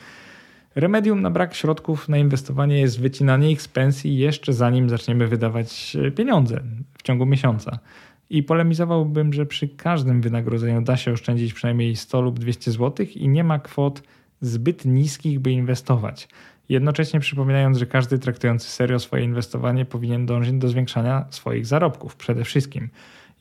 Remedium 0.76 1.22
na 1.22 1.30
brak 1.30 1.56
środków 1.56 2.10
na 2.10 2.18
inwestowanie 2.18 2.80
jest 2.80 3.00
wycinanie 3.00 3.52
ich 3.52 3.62
z 3.62 3.68
pensji 3.68 4.18
jeszcze 4.18 4.54
zanim 4.54 4.90
zaczniemy 4.90 5.28
wydawać 5.28 5.98
pieniądze 6.16 6.62
w 6.98 7.04
ciągu 7.04 7.26
miesiąca. 7.26 7.80
I 8.30 8.44
polemizowałbym, 8.44 9.34
że 9.34 9.46
przy 9.46 9.68
każdym 9.68 10.22
wynagrodzeniu 10.22 10.82
da 10.82 10.98
się 10.98 11.12
oszczędzić 11.12 11.54
przynajmniej 11.54 11.96
100 11.96 12.22
lub 12.22 12.40
200 12.40 12.72
zł 12.72 13.06
i 13.16 13.28
nie 13.28 13.44
ma 13.44 13.60
kwot 13.60 14.04
zbyt 14.42 14.86
niskich, 14.86 15.40
by 15.40 15.52
inwestować. 15.52 16.28
Jednocześnie 16.70 17.20
przypominając, 17.20 17.78
że 17.78 17.86
każdy 17.86 18.20
traktujący 18.20 18.70
serio 18.70 19.00
swoje 19.00 19.24
inwestowanie 19.24 19.86
powinien 19.86 20.26
dążyć 20.26 20.54
do 20.54 20.70
zwiększania 20.70 21.26
swoich 21.30 21.66
zarobków 21.66 22.16
przede 22.16 22.44
wszystkim. 22.44 22.90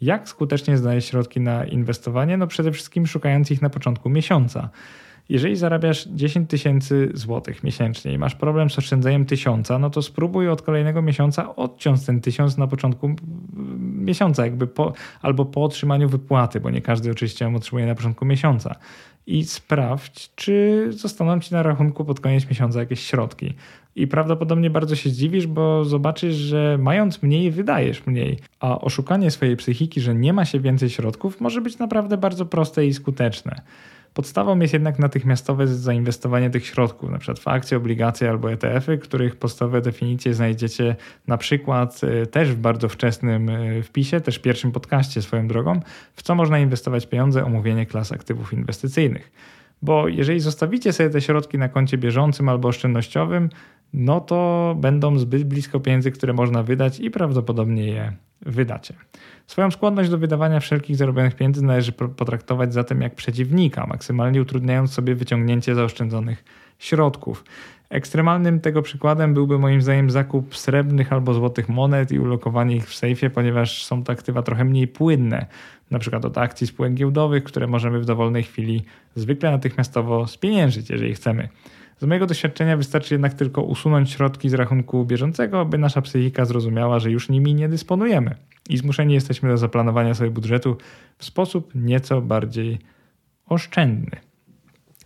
Jak 0.01 0.29
skutecznie 0.29 0.79
znaleźć 0.79 1.09
środki 1.09 1.41
na 1.41 1.65
inwestowanie? 1.65 2.37
No 2.37 2.47
przede 2.47 2.73
wszystkim 2.73 3.07
szukając 3.07 3.51
ich 3.51 3.63
na 3.63 3.71
początku 3.71 4.11
miesiąca. 4.11 4.71
Jeżeli 5.29 5.57
zarabiasz 5.57 6.09
10 6.09 6.51
tysięcy 6.51 7.11
złotych 7.15 7.65
miesięcznie 7.65 8.13
i 8.13 8.19
masz 8.19 8.35
problem 8.35 8.71
z 8.71 8.79
oszczędzeniem 8.79 9.27
tysiąca, 9.27 9.79
no 9.79 9.91
to 9.91 10.03
spróbuj 10.03 10.49
od 10.49 10.63
kolejnego 10.63 11.03
miesiąca 11.03 11.57
odciąć 11.57 12.07
ten 12.07 12.21
tysiąc 12.21 12.59
na 12.59 12.67
początku 12.67 13.11
miesiąca, 13.81 14.45
jakby 14.45 14.67
po, 14.67 14.93
albo 15.23 15.45
po 15.45 15.65
otrzymaniu 15.65 16.09
wypłaty, 16.09 16.61
bo 16.61 16.71
nie 16.71 16.83
każdy 16.83 17.11
oczywiście 17.11 17.45
ją 17.45 17.57
otrzymuje 17.57 17.87
na 17.87 17.95
początku 17.95 18.25
miesiąca. 18.25 18.75
I 19.27 19.45
sprawdź, 19.45 20.35
czy 20.35 20.87
zostaną 20.91 21.41
ci 21.41 21.55
na 21.55 21.63
rachunku 21.63 22.05
pod 22.05 22.21
koniec 22.21 22.51
miesiąca 22.51 22.81
jakieś 22.81 23.01
środki. 23.01 23.55
I 23.97 24.07
prawdopodobnie 24.07 24.71
bardzo 24.71 24.97
się 24.97 25.11
zdziwisz, 25.11 25.47
bo 25.47 25.85
zobaczysz, 25.85 26.35
że 26.35 26.79
mając 26.81 27.23
mniej, 27.23 27.51
wydajesz 27.51 28.07
mniej. 28.07 28.39
A 28.61 28.81
oszukanie 28.81 29.31
swojej 29.31 29.57
psychiki, 29.57 30.01
że 30.01 30.15
nie 30.15 30.33
ma 30.33 30.45
się 30.45 30.61
więcej 30.61 30.91
środków, 30.91 31.41
może 31.41 31.61
być 31.61 31.79
naprawdę 31.79 32.17
bardzo 32.17 32.47
proste 32.47 32.87
i 32.87 32.95
skuteczne. 32.95 33.61
Podstawą 34.17 34.59
jest 34.59 34.73
jednak 34.73 34.99
natychmiastowe 34.99 35.67
zainwestowanie 35.67 36.51
tych 36.51 36.67
środków, 36.67 37.09
np. 37.09 37.35
w 37.35 37.49
akcje, 37.49 37.77
obligacje 37.77 38.31
albo 38.31 38.53
ETF-y, 38.53 38.99
których 38.99 39.37
podstawowe 39.37 39.81
definicje 39.81 40.35
znajdziecie 40.35 40.97
na 41.27 41.39
przykład 41.39 42.01
y, 42.05 42.27
też 42.27 42.49
w 42.53 42.57
bardzo 42.57 42.89
wczesnym 42.89 43.49
y, 43.49 43.83
wpisie, 43.83 44.21
też 44.21 44.39
pierwszym 44.39 44.73
podcaście 44.73 45.23
swoją 45.23 45.49
drogą, 45.49 45.81
w 46.15 46.23
co 46.23 46.35
można 46.35 46.59
inwestować 46.59 47.07
pieniądze, 47.07 47.45
omówienie 47.45 47.87
klas 47.87 48.13
aktywów 48.13 48.53
inwestycyjnych. 48.53 49.31
Bo 49.83 50.09
jeżeli 50.09 50.41
zostawicie 50.41 50.93
sobie 50.93 51.11
te 51.11 51.21
środki 51.21 51.59
na 51.59 51.69
koncie 51.69 51.99
bieżącym 51.99 52.49
albo 52.49 52.69
oszczędnościowym, 52.69 53.49
no 53.93 54.21
to 54.21 54.75
będą 54.79 55.19
zbyt 55.19 55.45
blisko 55.45 55.81
pieniędzy, 55.81 56.11
które 56.11 56.33
można 56.33 56.63
wydać 56.63 57.01
i 57.01 57.11
prawdopodobnie 57.11 57.87
je 57.87 58.13
wydacie. 58.43 58.95
Swoją 59.47 59.71
skłonność 59.71 60.11
do 60.11 60.19
wydawania 60.19 60.61
wszelkich 60.61 60.97
zarobionych 60.97 61.35
pieniędzy 61.35 61.65
należy 61.65 61.93
potraktować 61.93 62.75
zatem 62.75 63.01
jak 63.01 63.15
przeciwnika, 63.15 63.87
maksymalnie 63.87 64.43
utrudniając 64.43 64.93
sobie 64.93 65.15
wyciągnięcie 65.15 65.75
zaoszczędzonych 65.75 66.45
środków. 66.79 67.45
Ekstremalnym 67.91 68.61
tego 68.61 68.83
przykładem 68.83 69.35
byłby 69.35 69.59
moim 69.59 69.83
zdaniem 69.83 70.11
zakup 70.11 70.57
srebrnych 70.57 71.13
albo 71.13 71.35
złotych 71.35 71.69
monet 71.69 72.13
i 72.13 72.19
ulokowanie 72.19 72.77
ich 72.77 72.89
w 72.89 72.95
sejfie, 72.95 73.31
ponieważ 73.31 73.85
są 73.85 74.05
to 74.05 74.13
aktywa 74.13 74.43
trochę 74.43 74.65
mniej 74.65 74.89
płynne, 74.89 75.47
na 75.91 75.99
przykład 75.99 76.25
od 76.25 76.39
akcji 76.39 76.67
spółek 76.67 76.95
giełdowych, 76.95 77.45
które 77.45 77.67
możemy 77.67 78.01
w 78.01 78.05
dowolnej 78.05 78.43
chwili 78.43 78.85
zwykle 79.15 79.51
natychmiastowo 79.51 80.27
spieniężyć, 80.27 80.91
jeżeli 80.91 81.15
chcemy. 81.15 81.49
Z 81.99 82.05
mojego 82.05 82.27
doświadczenia 82.27 82.77
wystarczy 82.77 83.15
jednak 83.15 83.35
tylko 83.35 83.63
usunąć 83.63 84.11
środki 84.11 84.49
z 84.49 84.55
rachunku 84.55 85.05
bieżącego, 85.05 85.65
by 85.65 85.79
nasza 85.79 86.03
psychika 86.03 86.45
zrozumiała, 86.45 86.99
że 86.99 87.11
już 87.11 87.29
nimi 87.29 87.55
nie 87.55 87.69
dysponujemy 87.69 88.35
i 88.69 88.77
zmuszeni 88.77 89.15
jesteśmy 89.15 89.49
do 89.49 89.57
zaplanowania 89.57 90.15
sobie 90.15 90.31
budżetu 90.31 90.77
w 91.19 91.25
sposób 91.25 91.73
nieco 91.75 92.23
bardziej 92.23 92.79
oszczędny. 93.47 94.17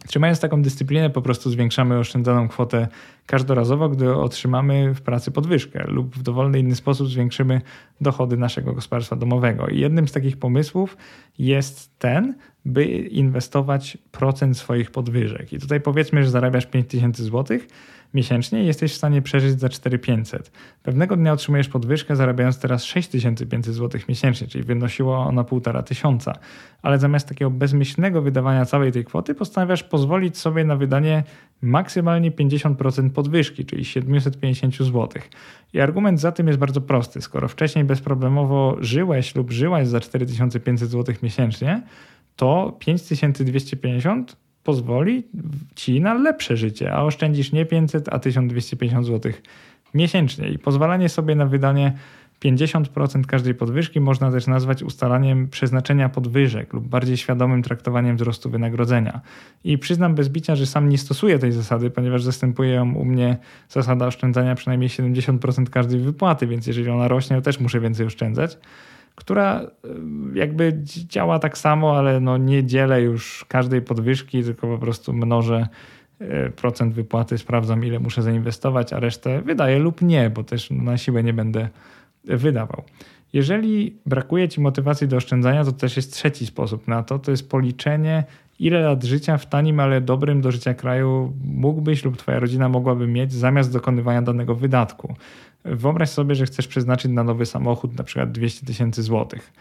Trzymając 0.07 0.41
taką 0.41 0.63
dyscyplinę, 0.63 1.11
po 1.11 1.23
prostu 1.23 1.51
zwiększamy 1.51 1.99
oszczędzaną 1.99 2.49
kwotę 2.49 2.89
każdorazowo, 3.31 3.89
gdy 3.89 4.15
otrzymamy 4.15 4.95
w 4.95 5.03
pracy 5.03 5.31
podwyżkę, 5.31 5.85
lub 5.89 6.17
w 6.17 6.23
dowolny 6.23 6.59
inny 6.59 6.75
sposób 6.75 7.09
zwiększymy 7.09 7.61
dochody 8.01 8.37
naszego 8.37 8.73
gospodarstwa 8.73 9.17
domowego. 9.17 9.67
I 9.69 9.81
jednym 9.81 10.09
z 10.09 10.13
takich 10.13 10.37
pomysłów 10.37 10.97
jest 11.39 11.99
ten, 11.99 12.35
by 12.65 12.85
inwestować 12.87 13.99
procent 14.13 14.59
swoich 14.59 14.91
podwyżek. 14.91 15.53
I 15.53 15.59
tutaj 15.59 15.81
powiedzmy, 15.81 16.25
że 16.25 16.31
zarabiasz 16.31 16.67
5000 16.67 17.25
złotych 17.25 17.69
miesięcznie 18.15 18.63
i 18.63 18.67
jesteś 18.67 18.93
w 18.93 18.97
stanie 18.97 19.23
przeżyć 19.23 19.61
za 19.61 19.69
4500. 19.69 20.53
Pewnego 20.83 21.17
dnia 21.17 21.33
otrzymujesz 21.33 21.69
podwyżkę, 21.69 22.17
zarabiając 22.17 22.59
teraz 22.59 22.85
6500 22.85 23.75
zł 23.75 24.01
miesięcznie, 24.09 24.47
czyli 24.47 24.65
wynosiło 24.65 25.19
ona 25.19 25.43
1,5 25.43 25.83
tysiąca. 25.83 26.33
Ale 26.83 26.99
zamiast 26.99 27.29
takiego 27.29 27.51
bezmyślnego 27.51 28.23
wydawania 28.23 28.65
całej 28.65 28.93
tej 28.93 29.05
kwoty, 29.05 29.35
postanawiasz 29.35 29.83
pozwolić 29.83 30.39
sobie 30.39 30.65
na 30.65 30.77
wydanie 30.77 31.25
maksymalnie 31.63 32.31
50% 32.31 33.11
podwyżki, 33.11 33.65
czyli 33.65 33.85
750 33.85 34.77
zł. 34.77 35.09
I 35.73 35.81
argument 35.81 36.21
za 36.21 36.33
tym 36.33 36.47
jest 36.47 36.59
bardzo 36.59 36.81
prosty. 36.81 37.21
Skoro 37.21 37.49
wcześniej 37.49 37.85
bezproblemowo 37.85 38.77
żyłeś 38.81 39.35
lub 39.35 39.51
żyłaś 39.51 39.89
za 39.89 40.01
4500 40.01 40.91
zł 40.91 41.15
miesięcznie, 41.23 41.83
to 42.37 42.77
5250 42.79 44.37
pozwoli 44.65 45.23
ci 45.75 46.01
na 46.01 46.15
lepsze 46.15 46.57
życie, 46.57 46.93
a 46.93 47.03
oszczędzisz 47.03 47.53
nie 47.53 47.67
500, 47.67 48.09
a 48.09 48.19
1250 48.19 49.07
zł 49.07 49.33
miesięcznie. 49.95 50.49
I 50.49 50.59
pozwalanie 50.59 51.09
sobie 51.09 51.35
na 51.35 51.47
wydanie 51.47 51.93
50% 52.45 53.25
każdej 53.27 53.55
podwyżki 53.55 54.01
można 54.01 54.31
też 54.31 54.47
nazwać 54.47 54.83
ustalaniem 54.83 55.49
przeznaczenia 55.49 56.09
podwyżek 56.09 56.73
lub 56.73 56.89
bardziej 56.89 57.17
świadomym 57.17 57.63
traktowaniem 57.63 58.17
wzrostu 58.17 58.51
wynagrodzenia. 58.51 59.21
I 59.65 59.79
przyznam 59.79 60.15
bez 60.15 60.29
bicia, 60.29 60.57
że 60.57 60.67
sam 60.67 60.89
nie 60.89 60.99
stosuję 60.99 61.39
tej 61.39 61.53
zasady, 61.53 61.91
ponieważ 61.91 62.23
zastępuje 62.23 62.71
ją 62.71 62.95
u 62.95 63.05
mnie 63.05 63.37
zasada 63.69 64.07
oszczędzania 64.07 64.55
przynajmniej 64.55 64.91
70% 64.91 65.71
każdej 65.71 66.01
wypłaty, 66.01 66.47
więc 66.47 66.67
jeżeli 66.67 66.91
ona 66.91 67.09
rośnie, 67.09 67.37
to 67.37 67.43
też 67.43 67.61
muszę 67.61 67.81
więcej 67.81 68.07
oszczędzać 68.07 68.59
która 69.21 69.61
e, 69.61 69.69
jakby 70.35 70.79
działa 70.85 71.39
tak 71.39 71.59
samo, 71.59 71.99
ale 71.99 72.21
no 72.21 72.37
nie 72.37 72.65
dzielę 72.65 73.03
już 73.03 73.45
każdej 73.49 73.83
podwyżki, 73.83 74.45
tylko 74.45 74.67
po 74.67 74.79
prostu 74.79 75.13
mnożę 75.13 75.69
e, 76.19 76.51
procent 76.51 76.95
wypłaty, 76.95 77.39
sprawdzam 77.39 77.85
ile 77.85 77.99
muszę 77.99 78.23
zainwestować, 78.23 78.93
a 78.93 79.01
resztę 79.01 79.43
wydaję 79.43 79.79
lub 79.79 80.03
nie, 80.03 80.31
bo 80.31 80.45
też 80.45 80.71
na 80.71 80.99
siłę 80.99 81.23
nie 81.23 81.33
będę 81.33 81.69
wydawał. 82.25 82.83
Jeżeli 83.33 83.97
brakuje 84.07 84.49
Ci 84.49 84.61
motywacji 84.61 85.09
do 85.09 85.17
oszczędzania, 85.17 85.65
to 85.65 85.73
też 85.73 85.97
jest 85.97 86.13
trzeci 86.13 86.47
sposób 86.47 86.89
na 86.89 87.03
to, 87.03 87.19
to 87.19 87.31
jest 87.31 87.51
policzenie, 87.51 88.25
ile 88.59 88.81
lat 88.81 89.05
życia 89.05 89.39
w 89.39 89.47
tanim, 89.47 89.81
ale 89.81 90.01
dobrym 90.01 90.41
do 90.41 90.51
życia 90.51 90.75
kraju 90.75 91.33
mógłbyś 91.45 92.05
lub 92.05 92.17
Twoja 92.17 92.39
rodzina 92.39 92.69
mogłaby 92.69 93.07
mieć 93.07 93.33
zamiast 93.33 93.73
dokonywania 93.73 94.23
danego 94.23 94.55
wydatku. 94.55 95.15
Wyobraź 95.65 96.11
sobie, 96.11 96.35
że 96.35 96.47
chcesz 96.47 96.69
przeznaczyć 96.69 97.13
na 97.13 97.25
nowy 97.25 97.47
samochód 97.47 97.99
na 97.99 98.05
przykład 98.05 98.33
200 98.33 98.67
tysięcy 98.67 99.03
złotych, 99.03 99.53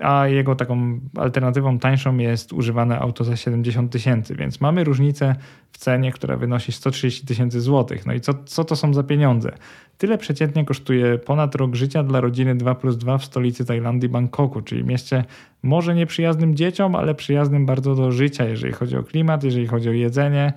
a 0.00 0.28
jego 0.28 0.54
taką 0.54 1.00
alternatywą 1.16 1.78
tańszą 1.78 2.16
jest 2.16 2.52
używane 2.52 2.98
auto 2.98 3.24
za 3.24 3.36
70 3.36 3.92
tysięcy, 3.92 4.34
więc 4.34 4.60
mamy 4.60 4.84
różnicę 4.84 5.34
w 5.72 5.78
cenie, 5.78 6.12
która 6.12 6.36
wynosi 6.36 6.72
130 6.72 7.26
tysięcy 7.26 7.60
złotych. 7.60 8.06
No 8.06 8.12
i 8.12 8.20
co, 8.20 8.34
co 8.44 8.64
to 8.64 8.76
są 8.76 8.94
za 8.94 9.02
pieniądze? 9.02 9.52
Tyle 9.98 10.18
przeciętnie 10.18 10.64
kosztuje 10.64 11.18
ponad 11.18 11.54
rok 11.54 11.74
życia 11.74 12.02
dla 12.02 12.20
rodziny 12.20 12.54
2 12.54 12.74
plus 12.74 12.96
2 12.96 13.18
w 13.18 13.24
stolicy 13.24 13.64
Tajlandii, 13.64 14.08
Bangkoku, 14.08 14.62
czyli 14.62 14.84
mieście 14.84 15.24
może 15.62 15.94
nieprzyjaznym 15.94 16.54
dzieciom, 16.54 16.94
ale 16.94 17.14
przyjaznym 17.14 17.66
bardzo 17.66 17.94
do 17.94 18.12
życia, 18.12 18.44
jeżeli 18.44 18.72
chodzi 18.72 18.96
o 18.96 19.02
klimat, 19.02 19.44
jeżeli 19.44 19.66
chodzi 19.66 19.88
o 19.88 19.92
jedzenie. 19.92 20.52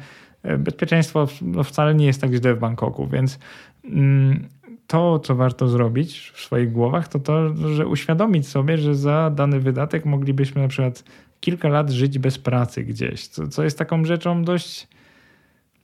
Bezpieczeństwo 0.60 1.28
no, 1.42 1.64
wcale 1.64 1.96
nie 1.96 2.06
jest 2.06 2.22
tak 2.22 2.34
źle 2.34 2.56
w 2.56 2.60
Bangkoku, 2.60 3.08
więc 3.08 3.40
mm, 3.86 4.50
to, 4.88 5.20
co 5.20 5.36
warto 5.36 5.68
zrobić 5.68 6.32
w 6.34 6.40
swoich 6.40 6.72
głowach, 6.72 7.08
to 7.08 7.20
to, 7.20 7.56
że 7.56 7.88
uświadomić 7.88 8.48
sobie, 8.48 8.78
że 8.78 8.96
za 8.96 9.30
dany 9.30 9.60
wydatek 9.60 10.06
moglibyśmy 10.06 10.62
na 10.62 10.68
przykład 10.68 11.04
kilka 11.40 11.70
lat 11.70 11.90
żyć 11.90 12.20
bez 12.20 12.38
pracy 12.38 12.84
gdzieś, 12.84 13.28
co, 13.28 13.48
co 13.48 13.64
jest 13.64 13.78
taką 13.78 14.06
rzeczą 14.06 14.44
dość 14.44 14.88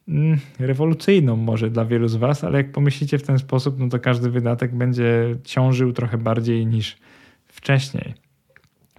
mm, 0.08 0.40
rewolucyjną 0.60 1.36
może 1.36 1.70
dla 1.70 1.86
wielu 1.86 2.08
z 2.08 2.16
Was, 2.16 2.44
ale 2.44 2.58
jak 2.58 2.72
pomyślicie 2.72 3.18
w 3.18 3.24
ten 3.24 3.40
sposób, 3.40 3.80
no 3.80 3.90
to 3.90 4.00
każdy 4.00 4.30
wydatek 4.30 4.76
będzie 4.76 5.36
ciążył 5.44 5.94
trochę 5.94 6.18
bardziej 6.18 6.66
niż 6.66 6.98
wcześniej. 7.48 8.14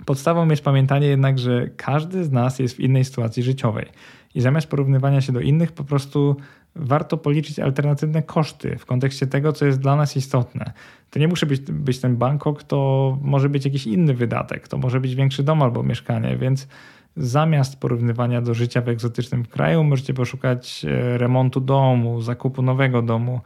Podstawą 0.05 0.49
jest 0.49 0.65
pamiętanie 0.65 1.07
jednak, 1.07 1.39
że 1.39 1.69
każdy 1.77 2.25
z 2.25 2.31
nas 2.31 2.59
jest 2.59 2.77
w 2.77 2.81
innej 2.81 3.05
sytuacji 3.05 3.43
życiowej 3.43 3.87
i 4.35 4.41
zamiast 4.41 4.67
porównywania 4.67 5.21
się 5.21 5.33
do 5.33 5.41
innych, 5.41 5.73
po 5.73 5.85
prostu 5.85 6.37
warto 6.77 7.17
policzyć 7.17 7.59
alternatywne 7.59 8.23
koszty 8.23 8.79
w 8.79 8.87
kontekście 8.87 9.27
tego, 9.27 9.53
co 9.53 9.67
jest 9.67 9.81
dla 9.81 9.97
nas 9.97 10.17
istotne. 10.17 10.73
To 11.11 11.19
nie 11.19 11.29
musi 11.29 11.47
być, 11.47 11.61
być 11.61 12.01
ten 12.01 12.17
Bangkok, 12.17 12.63
to 12.63 13.19
może 13.23 13.49
być 13.49 13.65
jakiś 13.65 13.87
inny 13.87 14.15
wydatek, 14.15 14.69
to 14.69 14.79
może 14.79 15.01
być 15.01 15.15
większy 15.15 15.43
dom 15.43 15.63
albo 15.63 15.83
mieszkanie, 15.83 16.37
więc 16.37 16.69
zamiast 17.17 17.81
porównywania 17.81 18.43
do 18.43 18.55
życia 18.55 18.81
w 18.81 18.89
egzotycznym 18.89 19.45
kraju, 19.45 19.85
możecie 19.85 20.15
poszukać 20.15 20.85
e, 20.85 21.19
remontu 21.19 21.61
domu, 21.61 22.21
zakupu 22.21 22.63
nowego 22.63 23.03
domu, 23.03 23.41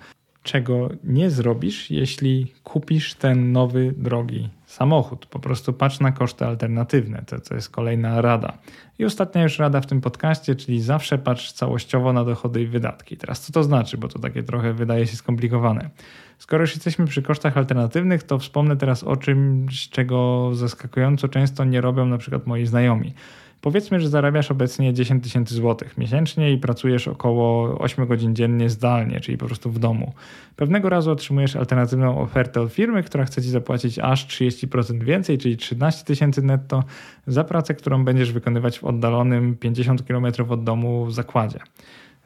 czego 0.46 0.88
nie 1.04 1.30
zrobisz, 1.30 1.90
jeśli 1.90 2.52
kupisz 2.64 3.14
ten 3.14 3.52
nowy, 3.52 3.94
drogi 3.96 4.48
samochód. 4.66 5.26
Po 5.26 5.38
prostu 5.38 5.72
patrz 5.72 6.00
na 6.00 6.12
koszty 6.12 6.44
alternatywne. 6.44 7.22
To, 7.26 7.40
to 7.40 7.54
jest 7.54 7.70
kolejna 7.70 8.20
rada. 8.20 8.58
I 8.98 9.04
ostatnia 9.04 9.42
już 9.42 9.58
rada 9.58 9.80
w 9.80 9.86
tym 9.86 10.00
podcaście, 10.00 10.54
czyli 10.54 10.80
zawsze 10.80 11.18
patrz 11.18 11.52
całościowo 11.52 12.12
na 12.12 12.24
dochody 12.24 12.62
i 12.62 12.66
wydatki. 12.66 13.16
Teraz 13.16 13.40
co 13.40 13.52
to 13.52 13.62
znaczy, 13.62 13.98
bo 13.98 14.08
to 14.08 14.18
takie 14.18 14.42
trochę 14.42 14.72
wydaje 14.72 15.06
się 15.06 15.16
skomplikowane. 15.16 15.90
Skoro 16.38 16.62
już 16.62 16.74
jesteśmy 16.74 17.06
przy 17.06 17.22
kosztach 17.22 17.56
alternatywnych, 17.56 18.22
to 18.22 18.38
wspomnę 18.38 18.76
teraz 18.76 19.04
o 19.04 19.16
czymś, 19.16 19.88
czego 19.88 20.50
zaskakująco 20.54 21.28
często 21.28 21.64
nie 21.64 21.80
robią 21.80 22.06
na 22.06 22.18
przykład 22.18 22.46
moi 22.46 22.66
znajomi. 22.66 23.14
Powiedzmy, 23.60 24.00
że 24.00 24.08
zarabiasz 24.08 24.50
obecnie 24.50 24.94
10 24.94 25.24
tysięcy 25.24 25.54
złotych 25.54 25.98
miesięcznie 25.98 26.52
i 26.52 26.58
pracujesz 26.58 27.08
około 27.08 27.78
8 27.78 28.06
godzin 28.06 28.34
dziennie 28.34 28.70
zdalnie, 28.70 29.20
czyli 29.20 29.38
po 29.38 29.46
prostu 29.46 29.70
w 29.70 29.78
domu. 29.78 30.12
Pewnego 30.56 30.88
razu 30.88 31.10
otrzymujesz 31.10 31.56
alternatywną 31.56 32.20
ofertę 32.20 32.60
od 32.60 32.72
firmy, 32.72 33.02
która 33.02 33.24
chce 33.24 33.42
ci 33.42 33.48
zapłacić 33.48 33.98
aż 33.98 34.26
30% 34.26 35.04
więcej, 35.04 35.38
czyli 35.38 35.56
13 35.56 36.04
tysięcy 36.04 36.42
netto 36.42 36.84
za 37.26 37.44
pracę, 37.44 37.74
którą 37.74 38.04
będziesz 38.04 38.32
wykonywać 38.32 38.78
w 38.78 38.84
oddalonym 38.84 39.56
50 39.56 40.02
km 40.02 40.26
od 40.48 40.64
domu 40.64 41.10
zakładzie 41.10 41.58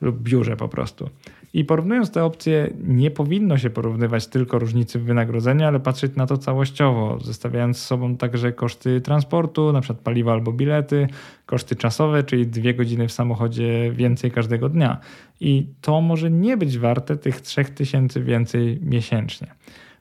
lub 0.00 0.22
biurze 0.22 0.56
po 0.56 0.68
prostu. 0.68 1.10
I 1.54 1.64
porównując 1.64 2.10
te 2.10 2.24
opcje, 2.24 2.70
nie 2.84 3.10
powinno 3.10 3.58
się 3.58 3.70
porównywać 3.70 4.26
tylko 4.26 4.58
różnicy 4.58 4.98
w 4.98 5.04
wynagrodzeniu, 5.04 5.66
ale 5.66 5.80
patrzeć 5.80 6.16
na 6.16 6.26
to 6.26 6.38
całościowo, 6.38 7.18
zestawiając 7.24 7.78
z 7.78 7.86
sobą 7.86 8.16
także 8.16 8.52
koszty 8.52 9.00
transportu, 9.00 9.72
na 9.72 9.80
przykład 9.80 10.04
paliwa 10.04 10.32
albo 10.32 10.52
bilety, 10.52 11.08
koszty 11.46 11.76
czasowe, 11.76 12.22
czyli 12.24 12.46
dwie 12.46 12.74
godziny 12.74 13.08
w 13.08 13.12
samochodzie 13.12 13.92
więcej 13.92 14.30
każdego 14.30 14.68
dnia. 14.68 15.00
I 15.40 15.66
to 15.80 16.00
może 16.00 16.30
nie 16.30 16.56
być 16.56 16.78
warte 16.78 17.16
tych 17.16 17.40
3000 17.40 18.20
więcej 18.20 18.80
miesięcznie. 18.82 19.46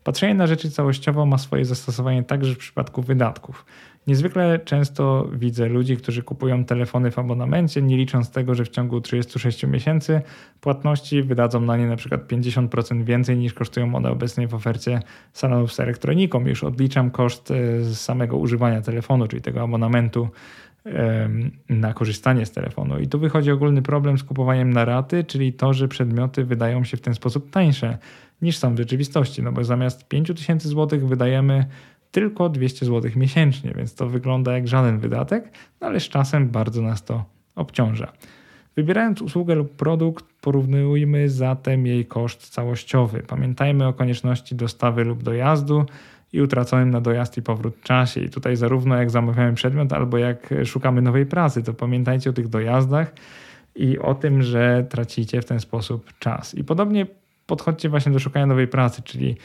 Patrzenie 0.10 0.34
na 0.34 0.48
rzeczy 0.48 0.72
całościowo 0.72 1.26
ma 1.26 1.38
swoje 1.38 1.66
zastosowanie 1.66 2.24
także 2.24 2.56
w 2.56 2.58
przypadku 2.58 3.02
wydatków. 3.02 3.66
Niezwykle 4.08 4.60
często 4.60 5.30
widzę 5.34 5.70
ludzi, 5.70 5.98
którzy 5.98 6.24
kupują 6.24 6.66
telefony 6.66 7.12
w 7.12 7.20
abonamencie, 7.20 7.82
nie 7.82 7.98
licząc 7.98 8.32
tego, 8.32 8.56
że 8.56 8.66
w 8.66 8.70
ciągu 8.70 9.02
36 9.02 9.64
miesięcy 9.64 10.22
płatności 10.62 11.24
wydadzą 11.24 11.62
na 11.62 11.78
nie 11.78 11.96
przykład 11.96 12.28
50% 12.28 13.04
więcej 13.04 13.38
niż 13.38 13.54
kosztują 13.54 13.96
one 13.96 14.12
obecnie 14.12 14.48
w 14.48 14.54
ofercie 14.54 15.00
salonów 15.34 15.74
z 15.74 15.80
elektroniką. 15.80 16.48
Już 16.48 16.64
odliczam 16.64 17.12
koszt 17.12 17.52
e, 17.52 17.82
z 17.82 18.02
samego 18.02 18.38
używania 18.38 18.82
telefonu, 18.82 19.28
czyli 19.28 19.42
tego 19.42 19.62
abonamentu 19.62 20.30
na 21.70 21.94
korzystanie 21.94 22.46
z 22.46 22.52
telefonu. 22.52 23.00
I 23.00 23.08
tu 23.08 23.20
wychodzi 23.20 23.52
ogólny 23.52 23.82
problem 23.82 24.18
z 24.18 24.24
kupowaniem 24.24 24.74
na 24.74 24.86
raty, 24.86 25.24
czyli 25.24 25.54
to, 25.54 25.74
że 25.74 25.88
przedmioty 25.88 26.46
wydają 26.46 26.84
się 26.84 26.98
w 26.98 27.02
ten 27.02 27.14
sposób 27.14 27.50
tańsze 27.50 27.98
niż 28.42 28.58
są 28.58 28.76
w 28.76 28.78
rzeczywistości, 28.78 29.44
no 29.44 29.52
bo 29.52 29.64
zamiast 29.64 30.08
5000 30.08 30.70
zł 30.70 31.00
wydajemy 31.08 31.66
tylko 32.12 32.50
200 32.50 32.86
zł 32.86 33.12
miesięcznie, 33.16 33.74
więc 33.76 33.96
to 33.96 34.10
wygląda 34.10 34.54
jak 34.54 34.68
żaden 34.68 35.00
wydatek, 35.00 35.52
no 35.82 35.88
ale 35.88 36.00
z 36.00 36.10
czasem 36.10 36.50
bardzo 36.50 36.82
nas 36.82 37.04
to 37.04 37.26
obciąża. 37.56 38.12
Wybierając 38.76 39.22
usługę 39.22 39.56
lub 39.56 39.76
produkt, 39.76 40.26
porównujmy 40.42 41.30
zatem 41.30 41.88
jej 41.88 42.06
koszt 42.06 42.50
całościowy. 42.50 43.24
Pamiętajmy 43.28 43.88
o 43.88 43.94
konieczności 43.94 44.56
dostawy 44.56 45.04
lub 45.04 45.24
dojazdu 45.24 45.86
i 46.34 46.42
utraconym 46.42 46.90
na 46.90 47.02
dojazd 47.02 47.38
i 47.38 47.42
powrót 47.42 47.82
czasie. 47.82 48.22
I 48.22 48.30
tutaj 48.30 48.56
zarówno 48.56 48.96
jak 48.96 49.10
zamawiamy 49.10 49.54
przedmiot, 49.54 49.94
albo 49.94 50.18
jak 50.18 50.54
szukamy 50.66 51.02
nowej 51.02 51.26
pracy, 51.26 51.64
to 51.64 51.74
pamiętajcie 51.74 52.30
o 52.30 52.34
tych 52.34 52.48
dojazdach 52.48 53.14
i 53.76 54.00
o 54.00 54.16
tym, 54.16 54.44
że 54.44 54.86
tracicie 54.90 55.42
w 55.42 55.46
ten 55.46 55.60
sposób 55.60 56.12
czas. 56.20 56.56
I 56.56 56.64
podobnie 56.64 57.06
podchodźcie 57.46 57.90
właśnie 57.90 58.12
do 58.12 58.20
szukania 58.20 58.46
nowej 58.46 58.68
pracy, 58.68 59.02
czyli 59.02 59.38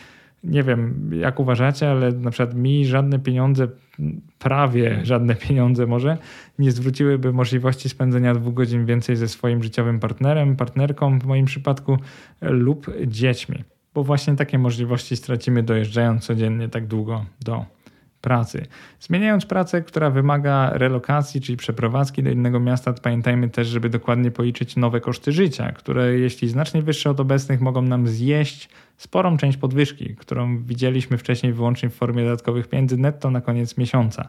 nie 0.45 0.63
wiem, 0.63 1.11
jak 1.13 1.41
uważacie, 1.41 1.91
ale 1.91 2.13
na 2.13 2.31
przykład 2.31 2.55
mi 2.55 2.87
żadne 2.87 3.19
pieniądze, 3.19 3.69
prawie 4.39 5.01
żadne 5.03 5.35
pieniądze 5.35 5.87
może, 5.87 6.19
nie 6.59 6.73
zwróciłyby 6.73 7.33
możliwości 7.33 7.89
spędzenia 7.89 8.35
dwóch 8.35 8.55
godzin 8.55 8.87
więcej 8.87 9.17
ze 9.17 9.29
swoim 9.29 9.63
życiowym 9.63 10.01
partnerem, 10.01 10.57
partnerką 10.57 11.19
w 11.19 11.25
moim 11.25 11.47
przypadku 11.47 11.99
lub 12.41 12.87
dziećmi. 13.07 13.65
Bo 13.95 14.05
właśnie 14.05 14.37
takie 14.37 14.59
możliwości 14.59 15.17
stracimy 15.17 15.63
dojeżdżając 15.63 16.27
codziennie 16.27 16.69
tak 16.69 16.87
długo 16.87 17.25
do 17.41 17.65
pracy. 18.25 18.67
Zmieniając 19.01 19.47
pracę, 19.47 19.83
która 19.83 20.11
wymaga 20.11 20.71
relokacji, 20.73 21.41
czyli 21.41 21.57
przeprowadzki 21.57 22.23
do 22.23 22.31
innego 22.31 22.61
miasta, 22.61 22.93
pamiętajmy 22.93 23.51
też, 23.51 23.69
żeby 23.69 23.91
dokładnie 23.91 24.31
policzyć 24.31 24.77
nowe 24.77 25.01
koszty 25.01 25.33
życia, 25.33 25.73
które 25.73 26.19
jeśli 26.19 26.49
znacznie 26.49 26.83
wyższe 26.83 27.11
od 27.11 27.21
obecnych 27.21 27.61
mogą 27.61 27.83
nam 27.83 28.09
zjeść 28.09 28.69
sporą 28.97 29.37
część 29.37 29.59
podwyżki, 29.59 30.17
którą 30.17 30.65
widzieliśmy 30.65 31.19
wcześniej 31.19 31.53
wyłącznie 31.53 31.91
w 31.91 31.95
formie 31.95 32.25
dodatkowych 32.25 32.69
pieniędzy 32.69 32.97
netto 32.97 33.31
na 33.31 33.41
koniec 33.41 33.79
miesiąca. 33.79 34.29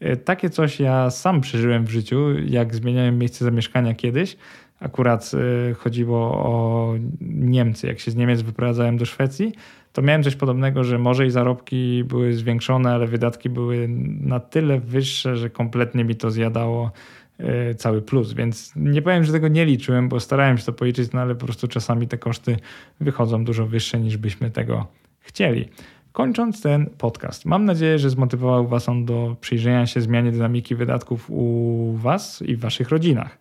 E, 0.00 0.16
takie 0.16 0.50
coś 0.50 0.80
ja 0.80 1.10
sam 1.10 1.40
przeżyłem 1.40 1.84
w 1.84 1.90
życiu, 1.90 2.38
jak 2.46 2.74
zmieniałem 2.74 3.18
miejsce 3.18 3.44
zamieszkania 3.44 3.94
kiedyś. 3.94 4.36
Akurat 4.80 5.30
e, 5.70 5.74
chodziło 5.74 6.18
o 6.32 6.94
Niemcy. 7.20 7.86
Jak 7.86 8.00
się 8.00 8.10
z 8.10 8.16
Niemiec 8.16 8.42
wyprowadzałem 8.42 8.96
do 8.96 9.06
Szwecji, 9.06 9.52
to 9.92 10.02
miałem 10.02 10.22
coś 10.22 10.36
podobnego, 10.36 10.84
że 10.84 10.98
może 10.98 11.26
i 11.26 11.30
zarobki 11.30 12.04
były 12.04 12.32
zwiększone, 12.32 12.90
ale 12.90 13.06
wydatki 13.06 13.50
były 13.50 13.88
na 14.20 14.40
tyle 14.40 14.80
wyższe, 14.80 15.36
że 15.36 15.50
kompletnie 15.50 16.04
mi 16.04 16.16
to 16.16 16.30
zjadało 16.30 16.92
e, 17.38 17.74
cały 17.74 18.02
plus. 18.02 18.32
Więc 18.32 18.72
nie 18.76 19.02
powiem, 19.02 19.24
że 19.24 19.32
tego 19.32 19.48
nie 19.48 19.64
liczyłem, 19.64 20.08
bo 20.08 20.20
starałem 20.20 20.58
się 20.58 20.64
to 20.64 20.72
policzyć, 20.72 21.12
no 21.12 21.20
ale 21.20 21.34
po 21.34 21.44
prostu 21.44 21.68
czasami 21.68 22.08
te 22.08 22.18
koszty 22.18 22.56
wychodzą 23.00 23.44
dużo 23.44 23.66
wyższe 23.66 24.00
niż 24.00 24.16
byśmy 24.16 24.50
tego 24.50 24.86
chcieli. 25.20 25.68
Kończąc 26.12 26.62
ten 26.62 26.86
podcast, 26.98 27.46
mam 27.46 27.64
nadzieję, 27.64 27.98
że 27.98 28.10
zmotywował 28.10 28.66
Was 28.66 28.88
on 28.88 29.04
do 29.04 29.36
przyjrzenia 29.40 29.86
się 29.86 30.00
zmianie 30.00 30.32
dynamiki 30.32 30.74
wydatków 30.74 31.30
u 31.30 31.92
Was 31.96 32.42
i 32.42 32.56
w 32.56 32.60
Waszych 32.60 32.88
rodzinach, 32.88 33.38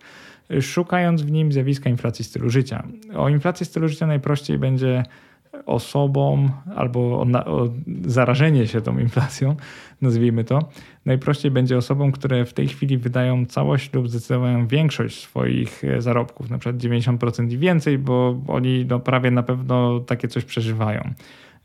szukając 0.61 1.21
w 1.21 1.31
nim 1.31 1.51
zjawiska 1.51 1.89
inflacji 1.89 2.25
stylu 2.25 2.49
życia. 2.49 2.83
O 3.15 3.29
inflacji 3.29 3.65
stylu 3.65 3.87
życia 3.87 4.07
najprościej 4.07 4.57
będzie 4.57 5.03
osobom 5.65 6.51
albo 6.75 6.99
o, 6.99 7.25
o 7.45 7.69
zarażenie 8.05 8.67
się 8.67 8.81
tą 8.81 8.99
inflacją, 8.99 9.55
nazwijmy 10.01 10.43
to, 10.43 10.69
najprościej 11.05 11.51
będzie 11.51 11.77
osobom, 11.77 12.11
które 12.11 12.45
w 12.45 12.53
tej 12.53 12.67
chwili 12.67 12.97
wydają 12.97 13.45
całość 13.45 13.93
lub 13.93 14.09
zdecydowaną 14.09 14.67
większość 14.67 15.21
swoich 15.21 15.83
e, 15.83 16.01
zarobków, 16.01 16.49
na 16.49 16.57
przykład 16.57 16.83
90% 16.83 17.51
i 17.51 17.57
więcej, 17.57 17.97
bo 17.97 18.41
oni 18.47 18.85
no, 18.89 18.99
prawie 18.99 19.31
na 19.31 19.43
pewno 19.43 19.99
takie 19.99 20.27
coś 20.27 20.45
przeżywają. 20.45 21.13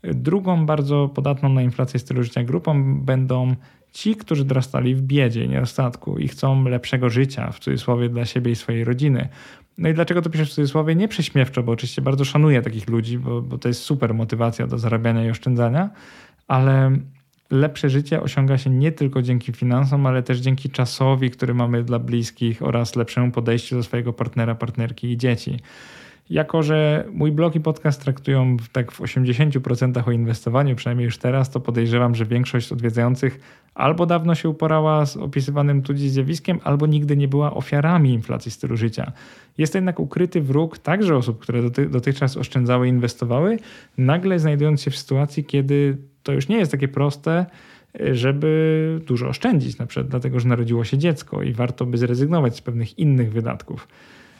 Drugą 0.03 0.65
bardzo 0.65 1.09
podatną 1.09 1.49
na 1.49 1.61
inflację 1.61 1.99
stylu 1.99 2.23
życia 2.23 2.43
grupą 2.43 2.99
będą 2.99 3.55
ci, 3.95 4.15
którzy 4.15 4.45
dorastali 4.45 4.95
w 4.95 5.01
biedzie 5.01 5.45
i 5.45 5.49
niedostatku 5.49 6.17
i 6.17 6.27
chcą 6.27 6.63
lepszego 6.63 7.09
życia, 7.09 7.51
w 7.51 7.59
cudzysłowie 7.59 8.09
dla 8.09 8.25
siebie 8.25 8.51
i 8.51 8.55
swojej 8.55 8.83
rodziny. 8.83 9.29
No 9.77 9.89
i 9.89 9.93
dlaczego 9.93 10.21
to 10.21 10.29
piszę 10.29 10.45
w 10.45 10.49
cudzysłowie? 10.49 10.95
Nie 10.95 11.07
prześmiewczo, 11.07 11.63
bo 11.63 11.71
oczywiście 11.71 12.01
bardzo 12.01 12.25
szanuję 12.25 12.61
takich 12.61 12.89
ludzi, 12.89 13.19
bo, 13.19 13.41
bo 13.41 13.57
to 13.57 13.67
jest 13.67 13.81
super 13.81 14.13
motywacja 14.13 14.67
do 14.67 14.77
zarabiania 14.77 15.25
i 15.25 15.29
oszczędzania, 15.29 15.89
ale 16.47 16.97
lepsze 17.51 17.89
życie 17.89 18.21
osiąga 18.21 18.57
się 18.57 18.69
nie 18.69 18.91
tylko 18.91 19.21
dzięki 19.21 19.53
finansom, 19.53 20.05
ale 20.05 20.23
też 20.23 20.39
dzięki 20.39 20.69
czasowi, 20.69 21.31
który 21.31 21.53
mamy 21.53 21.83
dla 21.83 21.99
bliskich 21.99 22.61
oraz 22.61 22.95
lepszemu 22.95 23.31
podejściu 23.31 23.75
do 23.75 23.83
swojego 23.83 24.13
partnera, 24.13 24.55
partnerki 24.55 25.11
i 25.11 25.17
dzieci. 25.17 25.59
Jako, 26.29 26.63
że 26.63 27.05
mój 27.13 27.31
blog 27.31 27.55
i 27.55 27.59
podcast 27.59 28.01
traktują 28.01 28.57
tak 28.71 28.91
w 28.91 29.01
80% 29.01 30.07
o 30.07 30.11
inwestowaniu, 30.11 30.75
przynajmniej 30.75 31.05
już 31.05 31.17
teraz, 31.17 31.49
to 31.49 31.59
podejrzewam, 31.59 32.15
że 32.15 32.25
większość 32.25 32.71
odwiedzających 32.71 33.39
albo 33.75 34.05
dawno 34.05 34.35
się 34.35 34.49
uporała 34.49 35.05
z 35.05 35.17
opisywanym 35.17 35.81
tu 35.81 35.93
dziś 35.93 36.11
zjawiskiem, 36.11 36.59
albo 36.63 36.85
nigdy 36.87 37.17
nie 37.17 37.27
była 37.27 37.53
ofiarami 37.53 38.13
inflacji 38.13 38.51
stylu 38.51 38.77
życia. 38.77 39.11
Jest 39.57 39.73
to 39.73 39.77
jednak 39.77 39.99
ukryty 39.99 40.41
wróg 40.41 40.77
także 40.77 41.15
osób, 41.15 41.39
które 41.39 41.61
doty 41.61 41.89
dotychczas 41.89 42.37
oszczędzały 42.37 42.87
i 42.87 42.89
inwestowały, 42.89 43.59
nagle 43.97 44.39
znajdując 44.39 44.81
się 44.81 44.91
w 44.91 44.97
sytuacji, 44.97 45.43
kiedy 45.43 45.97
to 46.23 46.31
już 46.31 46.47
nie 46.47 46.57
jest 46.57 46.71
takie 46.71 46.87
proste, 46.87 47.45
żeby 48.11 48.99
dużo 49.07 49.27
oszczędzić, 49.27 49.77
na 49.77 49.85
przykład 49.85 50.07
dlatego, 50.07 50.39
że 50.39 50.47
narodziło 50.47 50.83
się 50.83 50.97
dziecko 50.97 51.43
i 51.43 51.53
warto 51.53 51.85
by 51.85 51.97
zrezygnować 51.97 52.55
z 52.55 52.61
pewnych 52.61 52.99
innych 52.99 53.31
wydatków. 53.31 53.87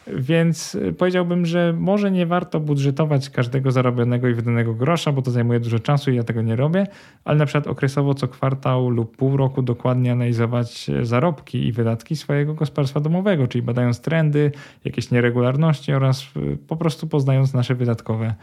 Więc 0.08 0.78
powiedziałbym, 0.98 1.46
że 1.46 1.74
może 1.78 2.12
nie 2.12 2.26
warto 2.26 2.60
budżetować 2.60 3.30
każdego 3.30 3.72
zarobionego 3.72 4.28
i 4.28 4.34
wydanego 4.34 4.74
grosza, 4.74 5.12
bo 5.12 5.22
to 5.22 5.32
zajmuje 5.32 5.60
dużo 5.60 5.80
czasu 5.80 6.12
i 6.12 6.16
ja 6.16 6.24
tego 6.24 6.42
nie 6.42 6.56
robię, 6.56 6.88
ale 7.24 7.38
na 7.38 7.46
przykład 7.46 7.68
okresowo 7.68 8.14
co 8.14 8.28
kwartał 8.28 8.90
lub 8.90 9.18
pół 9.18 9.38
roku 9.38 9.62
dokładnie 9.62 10.12
analizować 10.12 10.92
zarobki 11.02 11.68
i 11.68 11.72
wydatki 11.72 12.16
swojego 12.16 12.54
gospodarstwa 12.54 13.00
domowego, 13.00 13.48
czyli 13.48 13.62
badając 13.62 14.02
trendy, 14.02 14.52
jakieś 14.86 15.12
nieregularności 15.12 15.94
oraz 15.94 16.26
po 16.68 16.76
prostu 16.76 17.08
poznając 17.08 17.54
nasze 17.54 17.76
wydatkowe 17.76 18.36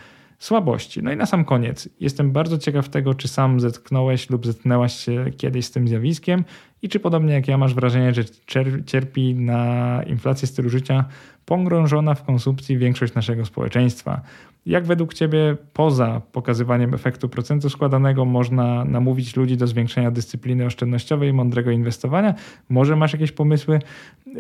słabości. 0.43 1.03
No 1.03 1.13
i 1.13 1.17
na 1.17 1.27
sam 1.27 1.45
koniec, 1.45 1.89
jestem 2.01 2.33
bardzo 2.33 2.59
ciekaw 2.59 2.89
tego, 2.89 3.15
czy 3.15 3.29
sam 3.29 3.61
zetknąłeś 3.61 4.31
lub 4.31 4.47
zetknęłaś 4.47 4.95
się 4.95 5.25
kiedyś 5.37 5.67
z 5.67 5.71
tym 5.71 5.89
zjawiskiem 5.89 6.45
I 6.83 6.89
czy 6.89 7.01
podobnie 7.01 7.35
jak 7.35 7.49
ja 7.49 7.59
masz 7.59 7.75
wrażenie, 7.75 8.15
że 8.15 8.25
cierpi 8.87 9.35
na 9.35 10.03
inflację 10.07 10.49
stylu 10.49 10.69
życia 10.69 11.05
pogrążona 11.45 12.15
w 12.15 12.25
konsumpcji 12.25 12.79
większość 12.79 13.15
naszego 13.15 13.45
społeczeństwa? 13.45 14.21
Jak 14.67 14.87
według 14.87 15.15
Ciebie 15.15 15.57
poza 15.73 16.23
pokazywaniem 16.33 16.95
efektu 16.95 17.29
procentu 17.29 17.71
składanego 17.71 18.25
można 18.25 18.85
namówić 18.85 19.37
ludzi 19.37 19.57
do 19.57 19.67
zwiększenia 19.67 20.11
dyscypliny 20.11 20.67
oszczędnościowej 20.67 21.31
i 21.31 21.33
mądrego 21.33 21.71
inwestowania? 21.71 22.35
Może 22.69 22.97
masz 22.97 23.13
jakieś 23.13 23.33
pomysły 23.33 23.75
yy, 24.27 24.35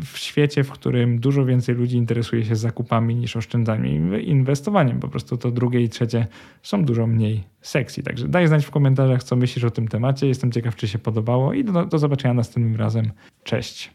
w 0.00 0.12
świecie, 0.14 0.64
w 0.64 0.70
którym 0.70 1.18
dużo 1.18 1.44
więcej 1.44 1.74
ludzi 1.74 1.96
interesuje 1.96 2.44
się 2.44 2.56
zakupami 2.56 3.14
niż 3.14 3.36
oszczędzaniem 3.36 4.20
i 4.20 4.28
inwestowaniem? 4.28 5.00
Po 5.00 5.08
prostu 5.08 5.36
to 5.36 5.50
drugie 5.50 5.80
i 5.80 5.88
trzecie 5.88 6.26
są 6.62 6.84
dużo 6.84 7.06
mniej 7.06 7.44
sexy. 7.60 8.02
Także 8.02 8.28
daj 8.28 8.48
znać 8.48 8.66
w 8.66 8.70
komentarzach, 8.70 9.22
co 9.22 9.36
myślisz 9.36 9.64
o 9.64 9.70
tym 9.70 9.88
temacie. 9.88 10.26
Jestem 10.26 10.52
ciekaw, 10.52 10.76
czy 10.76 10.88
się 10.88 10.98
podobało 10.98 11.52
i 11.52 11.64
do, 11.64 11.86
do 11.86 11.98
zobaczenia 11.98 12.34
następnym 12.34 12.76
razem. 12.76 13.10
Cześć. 13.44 13.90